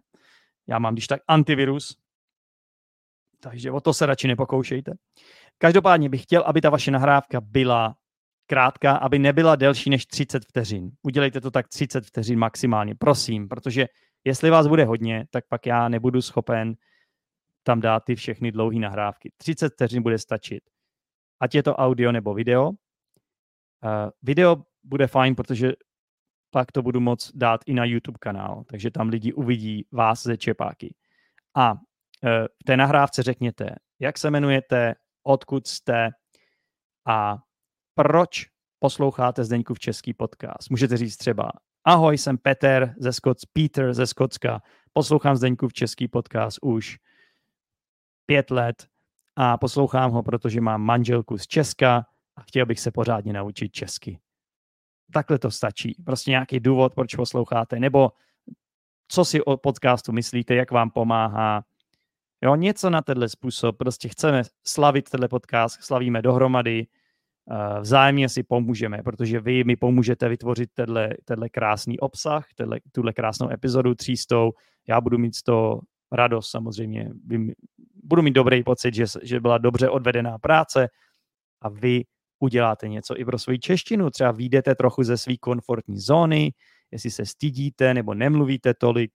Já 0.67 0.79
mám 0.79 0.93
když 0.93 1.07
tak 1.07 1.21
antivirus, 1.27 1.97
takže 3.39 3.71
o 3.71 3.81
to 3.81 3.93
se 3.93 4.05
radši 4.05 4.27
nepokoušejte. 4.27 4.91
Každopádně 5.57 6.09
bych 6.09 6.23
chtěl, 6.23 6.43
aby 6.45 6.61
ta 6.61 6.69
vaše 6.69 6.91
nahrávka 6.91 7.41
byla 7.41 7.95
krátká, 8.47 8.95
aby 8.95 9.19
nebyla 9.19 9.55
delší 9.55 9.89
než 9.89 10.05
30 10.05 10.45
vteřin. 10.45 10.91
Udělejte 11.03 11.41
to 11.41 11.51
tak 11.51 11.67
30 11.67 12.05
vteřin 12.05 12.39
maximálně, 12.39 12.95
prosím, 12.95 13.47
protože 13.47 13.87
jestli 14.23 14.49
vás 14.49 14.67
bude 14.67 14.85
hodně, 14.85 15.25
tak 15.31 15.43
pak 15.49 15.65
já 15.65 15.89
nebudu 15.89 16.21
schopen 16.21 16.75
tam 17.65 17.79
dát 17.79 18.03
ty 18.03 18.15
všechny 18.15 18.51
dlouhé 18.51 18.79
nahrávky. 18.79 19.31
30 19.37 19.73
vteřin 19.73 20.03
bude 20.03 20.17
stačit. 20.17 20.63
Ať 21.39 21.55
je 21.55 21.63
to 21.63 21.75
audio 21.75 22.11
nebo 22.11 22.33
video. 22.33 22.69
Uh, 22.69 22.75
video 24.21 24.63
bude 24.83 25.07
fajn, 25.07 25.35
protože 25.35 25.73
pak 26.51 26.71
to 26.71 26.81
budu 26.81 26.99
moc 26.99 27.31
dát 27.35 27.61
i 27.65 27.73
na 27.73 27.85
YouTube 27.85 28.17
kanál, 28.21 28.63
takže 28.67 28.91
tam 28.91 29.09
lidi 29.09 29.33
uvidí 29.33 29.87
vás 29.91 30.23
ze 30.23 30.37
Čepáky. 30.37 30.95
A 31.55 31.73
uh, 31.73 31.79
v 32.61 32.63
té 32.65 32.77
nahrávce 32.77 33.23
řekněte, 33.23 33.75
jak 33.99 34.17
se 34.17 34.27
jmenujete, 34.27 34.95
odkud 35.23 35.67
jste 35.67 36.09
a 37.07 37.37
proč 37.95 38.45
posloucháte 38.79 39.43
v 39.73 39.79
český 39.79 40.13
podcast. 40.13 40.69
Můžete 40.69 40.97
říct 40.97 41.17
třeba, 41.17 41.51
ahoj, 41.83 42.17
jsem 42.17 42.37
Peter 42.37 42.95
ze 42.97 43.13
Skoc, 43.13 43.45
Peter 43.45 43.93
ze 43.93 44.07
Skotska, 44.07 44.61
poslouchám 44.93 45.35
v 45.67 45.73
český 45.73 46.07
podcast 46.07 46.59
už 46.61 46.97
pět 48.25 48.51
let 48.51 48.87
a 49.35 49.57
poslouchám 49.57 50.11
ho, 50.11 50.23
protože 50.23 50.61
mám 50.61 50.81
manželku 50.81 51.37
z 51.37 51.47
Česka 51.47 52.05
a 52.35 52.41
chtěl 52.41 52.65
bych 52.65 52.79
se 52.79 52.91
pořádně 52.91 53.33
naučit 53.33 53.69
česky. 53.69 54.19
Takhle 55.13 55.39
to 55.39 55.51
stačí. 55.51 55.95
Prostě 56.05 56.31
nějaký 56.31 56.59
důvod, 56.59 56.93
proč 56.95 57.15
posloucháte, 57.15 57.79
nebo 57.79 58.11
co 59.07 59.25
si 59.25 59.41
o 59.41 59.57
podcastu 59.57 60.11
myslíte, 60.11 60.55
jak 60.55 60.71
vám 60.71 60.89
pomáhá. 60.89 61.63
Jo, 62.43 62.55
něco 62.55 62.89
na 62.89 63.01
tenhle 63.01 63.29
způsob. 63.29 63.77
Prostě 63.77 64.09
chceme 64.09 64.43
slavit 64.67 65.09
tenhle 65.09 65.27
podcast, 65.27 65.83
slavíme 65.83 66.21
dohromady, 66.21 66.87
uh, 67.45 67.79
vzájemně 67.79 68.29
si 68.29 68.43
pomůžeme, 68.43 69.03
protože 69.03 69.39
vy 69.39 69.63
mi 69.63 69.75
pomůžete 69.75 70.29
vytvořit 70.29 70.69
tenhle, 71.25 71.49
krásný 71.51 71.99
obsah, 71.99 72.47
tuhle 72.91 73.13
krásnou 73.13 73.49
epizodu 73.49 73.95
třístou. 73.95 74.51
Já 74.87 75.01
budu 75.01 75.17
mít 75.17 75.35
z 75.35 75.43
toho 75.43 75.81
radost 76.15 76.49
samozřejmě. 76.49 77.09
Budu 78.03 78.21
mít 78.21 78.31
dobrý 78.31 78.63
pocit, 78.63 78.93
že, 78.93 79.05
že 79.23 79.39
byla 79.39 79.57
dobře 79.57 79.89
odvedená 79.89 80.37
práce 80.37 80.87
a 81.61 81.69
vy 81.69 82.03
uděláte 82.39 82.87
něco 82.87 83.17
i 83.17 83.25
pro 83.25 83.39
svoji 83.39 83.59
češtinu. 83.59 84.09
Třeba 84.09 84.31
výjdete 84.31 84.75
trochu 84.75 85.03
ze 85.03 85.17
své 85.17 85.37
komfortní 85.37 85.99
zóny, 85.99 86.53
jestli 86.91 87.11
se 87.11 87.25
stydíte 87.25 87.93
nebo 87.93 88.13
nemluvíte 88.13 88.73
tolik, 88.73 89.11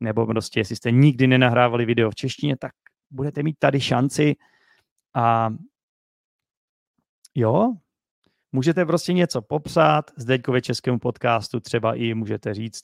nebo 0.00 0.26
prostě 0.26 0.60
jestli 0.60 0.76
jste 0.76 0.90
nikdy 0.90 1.26
nenahrávali 1.26 1.84
video 1.84 2.10
v 2.10 2.14
češtině, 2.14 2.56
tak 2.56 2.72
budete 3.10 3.42
mít 3.42 3.56
tady 3.58 3.80
šanci 3.80 4.36
a 5.14 5.50
jo, 7.34 7.72
můžete 8.52 8.86
prostě 8.86 9.12
něco 9.12 9.42
popsat 9.42 10.10
Zdeňkově 10.16 10.62
českému 10.62 10.98
podcastu, 10.98 11.60
třeba 11.60 11.94
i 11.94 12.14
můžete 12.14 12.54
říct, 12.54 12.82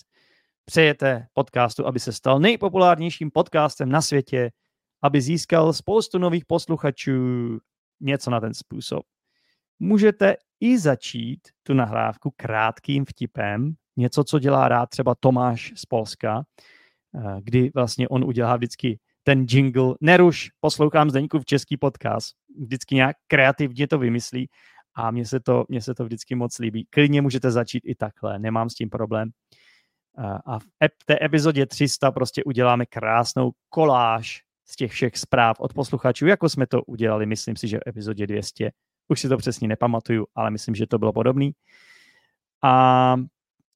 přejete 0.64 1.26
podcastu, 1.32 1.86
aby 1.86 2.00
se 2.00 2.12
stal 2.12 2.40
nejpopulárnějším 2.40 3.30
podcastem 3.30 3.88
na 3.88 4.02
světě, 4.02 4.50
aby 5.02 5.20
získal 5.20 5.72
spoustu 5.72 6.18
nových 6.18 6.44
posluchačů, 6.44 7.12
něco 8.00 8.30
na 8.30 8.40
ten 8.40 8.54
způsob. 8.54 9.02
Můžete 9.78 10.36
i 10.60 10.78
začít 10.78 11.40
tu 11.62 11.74
nahrávku 11.74 12.32
krátkým 12.36 13.04
vtipem, 13.04 13.74
něco, 13.96 14.24
co 14.24 14.38
dělá 14.38 14.68
rád 14.68 14.86
třeba 14.86 15.14
Tomáš 15.20 15.72
z 15.76 15.86
Polska, 15.86 16.44
eh, 17.14 17.40
kdy 17.42 17.70
vlastně 17.74 18.08
on 18.08 18.24
udělá 18.24 18.56
vždycky 18.56 18.98
ten 19.22 19.46
jingle, 19.48 19.94
neruš, 20.00 20.50
poslouchám 20.60 21.10
Zdeňku 21.10 21.38
v 21.38 21.44
český 21.44 21.76
podcast, 21.76 22.36
vždycky 22.60 22.94
nějak 22.94 23.16
kreativně 23.26 23.88
to 23.88 23.98
vymyslí 23.98 24.48
a 24.94 25.10
mně 25.10 25.26
se 25.26 25.40
to, 25.40 25.64
mně 25.68 25.82
se 25.82 25.94
to 25.94 26.04
vždycky 26.04 26.34
moc 26.34 26.58
líbí. 26.58 26.86
Klidně 26.90 27.22
můžete 27.22 27.50
začít 27.50 27.82
i 27.86 27.94
takhle, 27.94 28.38
nemám 28.38 28.70
s 28.70 28.74
tím 28.74 28.90
problém. 28.90 29.30
A 30.46 30.58
v 30.58 31.04
té 31.04 31.18
epizodě 31.22 31.66
300 31.66 32.10
prostě 32.10 32.44
uděláme 32.44 32.86
krásnou 32.86 33.50
koláž 33.68 34.42
z 34.64 34.76
těch 34.76 34.92
všech 34.92 35.16
zpráv 35.16 35.60
od 35.60 35.74
posluchačů, 35.74 36.26
jako 36.26 36.48
jsme 36.48 36.66
to 36.66 36.82
udělali, 36.82 37.26
myslím 37.26 37.56
si, 37.56 37.68
že 37.68 37.78
v 37.78 37.88
epizodě 37.88 38.26
200. 38.26 38.70
Už 39.08 39.20
si 39.20 39.28
to 39.28 39.36
přesně 39.36 39.68
nepamatuju, 39.68 40.26
ale 40.34 40.50
myslím, 40.50 40.74
že 40.74 40.86
to 40.86 40.98
bylo 40.98 41.12
podobný. 41.12 41.52
A 42.64 43.16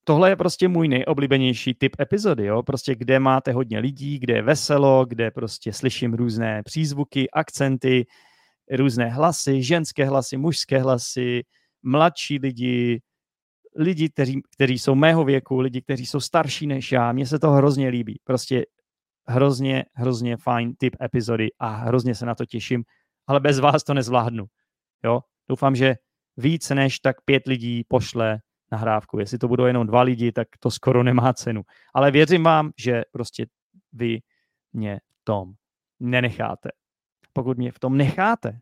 tohle 0.04 0.30
je 0.30 0.36
prostě 0.36 0.68
můj 0.68 0.88
nejoblíbenější 0.88 1.74
typ 1.74 1.96
epizody, 2.00 2.46
jo? 2.46 2.62
prostě 2.62 2.94
kde 2.94 3.18
máte 3.18 3.52
hodně 3.52 3.78
lidí, 3.78 4.18
kde 4.18 4.34
je 4.34 4.42
veselo, 4.42 5.06
kde 5.06 5.30
prostě 5.30 5.72
slyším 5.72 6.14
různé 6.14 6.62
přízvuky, 6.62 7.30
akcenty, 7.30 8.06
různé 8.70 9.08
hlasy, 9.08 9.62
ženské 9.62 10.04
hlasy, 10.04 10.36
mužské 10.36 10.78
hlasy, 10.78 11.42
mladší 11.82 12.38
lidi, 12.38 13.00
lidi, 13.78 14.08
kteří, 14.08 14.42
kteří 14.54 14.78
jsou 14.78 14.94
mého 14.94 15.24
věku, 15.24 15.60
lidi, 15.60 15.82
kteří 15.82 16.06
jsou 16.06 16.20
starší 16.20 16.66
než 16.66 16.92
já. 16.92 17.12
Mně 17.12 17.26
se 17.26 17.38
to 17.38 17.50
hrozně 17.50 17.88
líbí. 17.88 18.20
Prostě 18.24 18.66
hrozně, 19.28 19.84
hrozně 19.94 20.36
fajn 20.36 20.74
typ 20.74 20.96
epizody 21.02 21.48
a 21.58 21.68
hrozně 21.68 22.14
se 22.14 22.26
na 22.26 22.34
to 22.34 22.46
těším, 22.46 22.84
ale 23.26 23.40
bez 23.40 23.58
vás 23.58 23.84
to 23.84 23.94
nezvládnu. 23.94 24.44
Jo? 25.04 25.20
Doufám, 25.48 25.76
že 25.76 25.94
víc 26.36 26.70
než 26.70 26.98
tak 26.98 27.16
pět 27.24 27.46
lidí 27.46 27.84
pošle 27.88 28.38
nahrávku. 28.72 29.18
Jestli 29.18 29.38
to 29.38 29.48
budou 29.48 29.64
jenom 29.64 29.86
dva 29.86 30.02
lidi, 30.02 30.32
tak 30.32 30.48
to 30.60 30.70
skoro 30.70 31.02
nemá 31.02 31.32
cenu. 31.32 31.62
Ale 31.94 32.10
věřím 32.10 32.44
vám, 32.44 32.70
že 32.78 33.02
prostě 33.12 33.46
vy 33.92 34.18
mě 34.72 35.00
tom 35.24 35.52
nenecháte. 36.00 36.68
Pokud 37.32 37.58
mě 37.58 37.72
v 37.72 37.78
tom 37.78 37.96
necháte, 37.96 38.58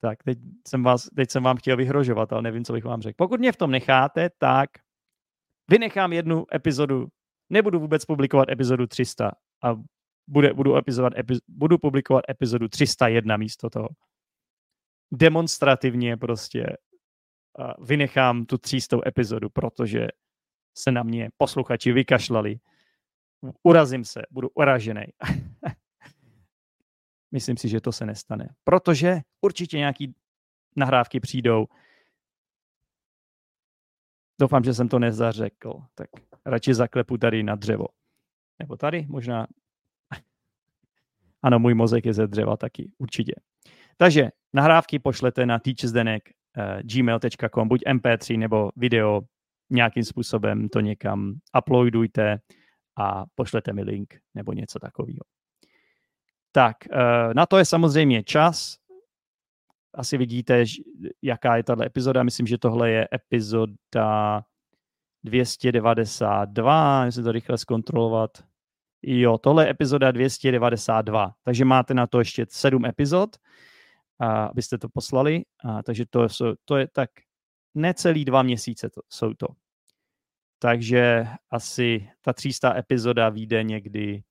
Tak, 0.00 0.22
teď 0.22 0.38
jsem, 0.68 0.82
vás, 0.82 1.08
teď 1.16 1.30
jsem 1.30 1.42
vám 1.42 1.56
chtěl 1.56 1.76
vyhrožovat, 1.76 2.32
ale 2.32 2.42
nevím, 2.42 2.64
co 2.64 2.72
bych 2.72 2.84
vám 2.84 3.02
řekl. 3.02 3.14
Pokud 3.16 3.40
mě 3.40 3.52
v 3.52 3.56
tom 3.56 3.70
necháte, 3.70 4.30
tak 4.38 4.70
vynechám 5.70 6.12
jednu 6.12 6.46
epizodu, 6.54 7.06
nebudu 7.50 7.80
vůbec 7.80 8.04
publikovat 8.04 8.48
epizodu 8.48 8.86
300 8.86 9.32
a 9.64 9.74
bude, 10.28 10.54
budu, 10.54 10.76
epizovat, 10.76 11.12
epi, 11.18 11.34
budu 11.48 11.78
publikovat 11.78 12.24
epizodu 12.30 12.68
301 12.68 13.36
místo 13.36 13.70
toho. 13.70 13.88
Demonstrativně 15.12 16.16
prostě 16.16 16.76
vynechám 17.78 18.46
tu 18.46 18.58
300 18.58 18.98
epizodu, 19.06 19.50
protože 19.50 20.06
se 20.78 20.92
na 20.92 21.02
mě 21.02 21.30
posluchači 21.36 21.92
vykašlali. 21.92 22.56
Urazím 23.62 24.04
se, 24.04 24.22
budu 24.30 24.48
uražený. 24.54 25.02
Myslím 27.32 27.56
si, 27.56 27.68
že 27.68 27.80
to 27.80 27.92
se 27.92 28.06
nestane, 28.06 28.48
protože 28.64 29.20
určitě 29.40 29.78
nějaký 29.78 30.14
nahrávky 30.76 31.20
přijdou. 31.20 31.66
Doufám, 34.40 34.64
že 34.64 34.74
jsem 34.74 34.88
to 34.88 34.98
nezařekl, 34.98 35.82
tak 35.94 36.08
radši 36.46 36.74
zaklepu 36.74 37.18
tady 37.18 37.42
na 37.42 37.54
dřevo. 37.54 37.86
Nebo 38.58 38.76
tady 38.76 39.06
možná. 39.08 39.46
Ano, 41.42 41.58
můj 41.58 41.74
mozek 41.74 42.06
je 42.06 42.14
ze 42.14 42.26
dřeva 42.26 42.56
taky, 42.56 42.92
určitě. 42.98 43.32
Takže 43.96 44.28
nahrávky 44.52 44.98
pošlete 44.98 45.46
na 45.46 45.58
teachersdenek 45.58 46.30
uh, 46.56 46.80
gmail.com, 46.82 47.68
buď 47.68 47.82
mp3 47.82 48.38
nebo 48.38 48.70
video, 48.76 49.20
nějakým 49.70 50.04
způsobem 50.04 50.68
to 50.68 50.80
někam 50.80 51.34
uploadujte 51.58 52.38
a 52.96 53.24
pošlete 53.34 53.72
mi 53.72 53.82
link 53.82 54.14
nebo 54.34 54.52
něco 54.52 54.78
takového. 54.78 55.20
Tak, 56.52 56.76
eh, 56.90 57.34
na 57.34 57.46
to 57.46 57.58
je 57.58 57.64
samozřejmě 57.64 58.22
čas. 58.22 58.76
Asi 59.94 60.18
vidíte, 60.18 60.64
jaká 61.22 61.56
je 61.56 61.62
tato 61.62 61.82
epizoda. 61.82 62.22
Myslím, 62.22 62.46
že 62.46 62.58
tohle 62.58 62.90
je 62.90 63.08
epizoda 63.14 64.44
292, 65.24 67.04
jestli 67.04 67.22
to 67.22 67.32
rychle 67.32 67.58
zkontrolovat. 67.58 68.30
Jo, 69.02 69.38
tohle 69.38 69.64
je 69.64 69.70
epizoda 69.70 70.10
292, 70.10 71.34
takže 71.42 71.64
máte 71.64 71.94
na 71.94 72.06
to 72.06 72.18
ještě 72.18 72.46
sedm 72.48 72.84
epizod. 72.84 73.36
abyste 74.50 74.78
to 74.78 74.88
poslali. 74.88 75.42
Takže 75.84 76.04
to, 76.10 76.28
jsou, 76.28 76.54
to 76.64 76.76
je 76.76 76.88
tak 76.88 77.10
necelý 77.74 78.24
dva 78.24 78.42
měsíce 78.42 78.90
to, 78.90 79.00
jsou 79.08 79.34
to. 79.34 79.46
Takže 80.58 81.26
asi 81.50 82.10
ta 82.20 82.32
300 82.32 82.76
epizoda 82.76 83.28
vyjde 83.28 83.62
někdy, 83.62 84.22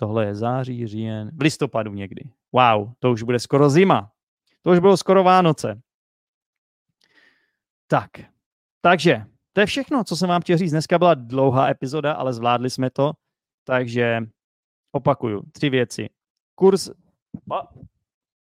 tohle 0.00 0.26
je 0.26 0.34
září, 0.34 0.86
říjen, 0.86 1.30
v 1.36 1.40
listopadu 1.42 1.92
někdy. 1.92 2.30
Wow, 2.52 2.92
to 2.98 3.12
už 3.12 3.22
bude 3.22 3.38
skoro 3.38 3.70
zima. 3.70 4.12
To 4.62 4.70
už 4.70 4.78
bylo 4.78 4.96
skoro 4.96 5.24
Vánoce. 5.24 5.80
Tak, 7.86 8.10
takže 8.80 9.24
to 9.52 9.60
je 9.60 9.66
všechno, 9.66 10.04
co 10.04 10.16
jsem 10.16 10.28
vám 10.28 10.40
chtěl 10.40 10.58
říct. 10.58 10.70
Dneska 10.70 10.98
byla 10.98 11.14
dlouhá 11.14 11.68
epizoda, 11.68 12.12
ale 12.12 12.32
zvládli 12.32 12.70
jsme 12.70 12.90
to. 12.90 13.12
Takže 13.64 14.20
opakuju, 14.92 15.42
tři 15.52 15.70
věci. 15.70 16.08
Kurs... 16.54 16.90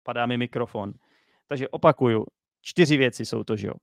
padá 0.02 0.26
mi 0.26 0.36
mikrofon. 0.36 0.92
Takže 1.48 1.68
opakuju, 1.68 2.26
čtyři 2.62 2.96
věci 2.96 3.26
jsou 3.26 3.44
to, 3.44 3.56
že 3.56 3.66
jo. 3.66 3.74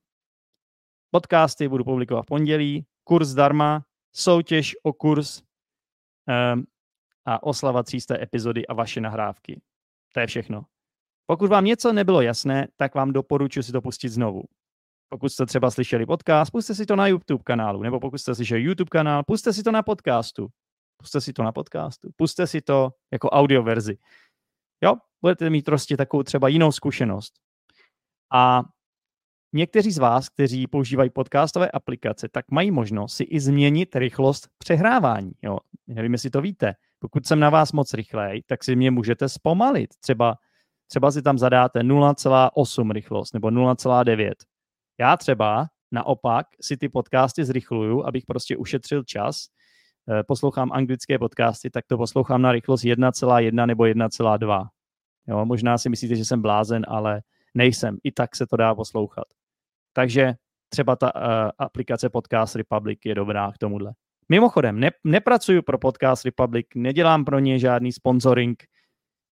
Podcasty 1.10 1.68
budu 1.68 1.84
publikovat 1.84 2.22
v 2.22 2.26
pondělí, 2.26 2.86
kurz 3.04 3.28
zdarma, 3.28 3.84
soutěž 4.12 4.76
o 4.82 4.92
kurz 4.92 5.42
um, 6.28 6.66
a 7.26 7.42
oslava 7.42 7.82
300 7.82 8.22
epizody 8.22 8.66
a 8.66 8.74
vaše 8.74 9.00
nahrávky. 9.00 9.60
To 10.14 10.20
je 10.20 10.26
všechno. 10.26 10.64
Pokud 11.26 11.50
vám 11.50 11.64
něco 11.64 11.92
nebylo 11.92 12.20
jasné, 12.20 12.68
tak 12.76 12.94
vám 12.94 13.12
doporučuji 13.12 13.62
si 13.62 13.72
to 13.72 13.80
pustit 13.80 14.08
znovu. 14.08 14.42
Pokud 15.08 15.28
jste 15.28 15.46
třeba 15.46 15.70
slyšeli 15.70 16.06
podcast, 16.06 16.52
puste 16.52 16.74
si 16.74 16.86
to 16.86 16.96
na 16.96 17.06
YouTube 17.06 17.42
kanálu, 17.44 17.82
nebo 17.82 18.00
pokud 18.00 18.18
jste 18.18 18.34
slyšeli 18.34 18.60
YouTube 18.62 18.88
kanál, 18.88 19.22
puste 19.26 19.52
si 19.52 19.62
to 19.62 19.72
na 19.72 19.82
podcastu. 19.82 20.48
Puste 20.96 21.20
si 21.20 21.32
to 21.32 21.42
na 21.42 21.52
podcastu, 21.52 22.10
puste 22.16 22.46
si 22.46 22.60
to 22.60 22.90
jako 23.12 23.30
audio 23.30 23.62
verzi. 23.62 23.98
Jo, 24.82 24.94
budete 25.20 25.50
mít 25.50 25.64
prostě 25.64 25.96
takovou 25.96 26.22
třeba 26.22 26.48
jinou 26.48 26.72
zkušenost. 26.72 27.34
A 28.32 28.62
někteří 29.52 29.90
z 29.90 29.98
vás, 29.98 30.28
kteří 30.28 30.66
používají 30.66 31.10
podcastové 31.10 31.70
aplikace, 31.70 32.28
tak 32.28 32.50
mají 32.50 32.70
možnost 32.70 33.14
si 33.14 33.22
i 33.22 33.40
změnit 33.40 33.96
rychlost 33.96 34.48
přehrávání. 34.58 35.32
Jo, 35.42 35.58
nevím, 35.86 36.12
jestli 36.12 36.30
to 36.30 36.40
víte. 36.40 36.74
Pokud 37.02 37.26
jsem 37.26 37.40
na 37.40 37.50
vás 37.50 37.72
moc 37.72 37.94
rychlej, 37.94 38.42
tak 38.46 38.64
si 38.64 38.76
mě 38.76 38.90
můžete 38.90 39.28
zpomalit. 39.28 39.90
Třeba, 40.00 40.36
třeba 40.88 41.10
si 41.10 41.22
tam 41.22 41.38
zadáte 41.38 41.80
0,8 41.80 42.90
rychlost 42.90 43.34
nebo 43.34 43.48
0,9. 43.48 44.32
Já 45.00 45.16
třeba 45.16 45.66
naopak 45.90 46.46
si 46.60 46.76
ty 46.76 46.88
podcasty 46.88 47.44
zrychluju, 47.44 48.04
abych 48.04 48.26
prostě 48.26 48.56
ušetřil 48.56 49.04
čas. 49.04 49.46
Eh, 50.10 50.22
poslouchám 50.22 50.72
anglické 50.72 51.18
podcasty, 51.18 51.70
tak 51.70 51.86
to 51.86 51.98
poslouchám 51.98 52.42
na 52.42 52.52
rychlost 52.52 52.84
1,1 52.84 53.66
nebo 53.66 53.84
1,2. 53.84 54.68
Jo, 55.28 55.44
možná 55.44 55.78
si 55.78 55.88
myslíte, 55.88 56.16
že 56.16 56.24
jsem 56.24 56.42
blázen, 56.42 56.86
ale 56.88 57.22
nejsem. 57.54 57.96
I 58.04 58.12
tak 58.12 58.36
se 58.36 58.46
to 58.46 58.56
dá 58.56 58.74
poslouchat. 58.74 59.24
Takže 59.92 60.34
třeba 60.68 60.96
ta 60.96 61.14
uh, 61.14 61.22
aplikace 61.58 62.08
Podcast 62.08 62.56
Republic 62.56 62.98
je 63.04 63.14
dobrá 63.14 63.52
k 63.52 63.58
tomuhle. 63.58 63.92
Mimochodem, 64.32 64.80
ne, 64.80 64.90
nepracuju 65.04 65.62
pro 65.62 65.78
Podcast 65.78 66.24
Republic, 66.24 66.66
nedělám 66.74 67.24
pro 67.24 67.38
ně 67.38 67.58
žádný 67.58 67.92
sponsoring 67.92 68.62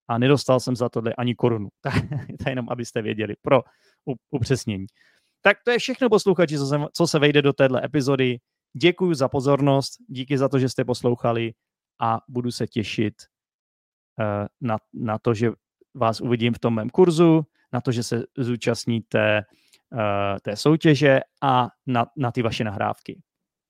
a 0.09 0.19
nedostal 0.19 0.61
jsem 0.61 0.77
za 0.77 0.89
tohle 0.89 1.15
ani 1.15 1.35
korunu. 1.35 1.69
to 2.45 2.49
jenom, 2.49 2.67
abyste 2.71 3.03
věděli, 3.03 3.35
pro 3.43 3.63
upřesnění. 4.31 4.87
Tak 5.43 5.57
to 5.65 5.71
je 5.71 5.79
všechno, 5.79 6.09
posluchači, 6.09 6.59
co 6.59 6.67
se, 6.67 6.79
co 6.93 7.07
se 7.07 7.19
vejde 7.19 7.43
do 7.43 7.53
téhle 7.53 7.85
epizody. 7.85 8.39
Děkuji 8.77 9.15
za 9.15 9.29
pozornost, 9.29 9.93
díky 10.09 10.39
za 10.39 10.49
to, 10.49 10.59
že 10.59 10.69
jste 10.69 10.85
poslouchali 10.85 11.53
a 12.01 12.21
budu 12.29 12.51
se 12.51 12.67
těšit 12.67 13.15
uh, 14.19 14.47
na, 14.61 14.79
na 14.95 15.19
to, 15.19 15.35
že 15.35 15.51
vás 15.95 16.21
uvidím 16.21 16.55
v 16.55 16.59
tom 16.59 16.75
mém 16.75 16.91
kurzu, 16.91 17.43
na 17.73 17.81
to, 17.81 17.93
že 17.93 18.03
se 18.03 18.25
zúčastníte 18.37 19.43
uh, 19.93 19.99
té 20.43 20.57
soutěže 20.57 21.21
a 21.43 21.69
na, 21.87 22.07
na 22.17 22.33
ty 22.33 22.43
vaše 22.43 22.65
nahrávky. 22.65 23.21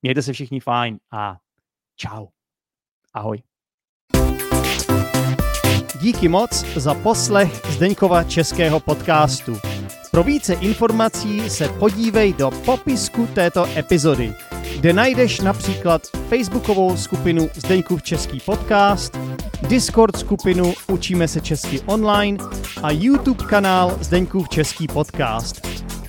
Mějte 0.02 0.22
se 0.22 0.32
všichni 0.32 0.60
fajn 0.60 0.98
a 1.12 1.36
čau. 1.96 2.26
Ahoj. 3.14 3.42
Díky 6.00 6.28
moc 6.28 6.64
za 6.76 6.94
poslech 6.94 7.66
Zdeňkova 7.70 8.24
českého 8.24 8.80
podcastu. 8.80 9.56
Pro 10.10 10.22
více 10.22 10.54
informací 10.54 11.50
se 11.50 11.68
podívej 11.68 12.32
do 12.32 12.50
popisku 12.50 13.26
této 13.34 13.66
epizody, 13.76 14.34
kde 14.76 14.92
najdeš 14.92 15.40
například 15.40 16.02
facebookovou 16.28 16.96
skupinu 16.96 17.48
Zdeňkův 17.54 18.02
český 18.02 18.40
podcast, 18.40 19.18
Discord 19.68 20.16
skupinu 20.16 20.72
Učíme 20.88 21.28
se 21.28 21.40
česky 21.40 21.80
online 21.80 22.44
a 22.82 22.90
YouTube 22.90 23.44
kanál 23.44 23.98
Zdeňkův 24.00 24.48
český 24.48 24.86
podcast. 24.86 25.89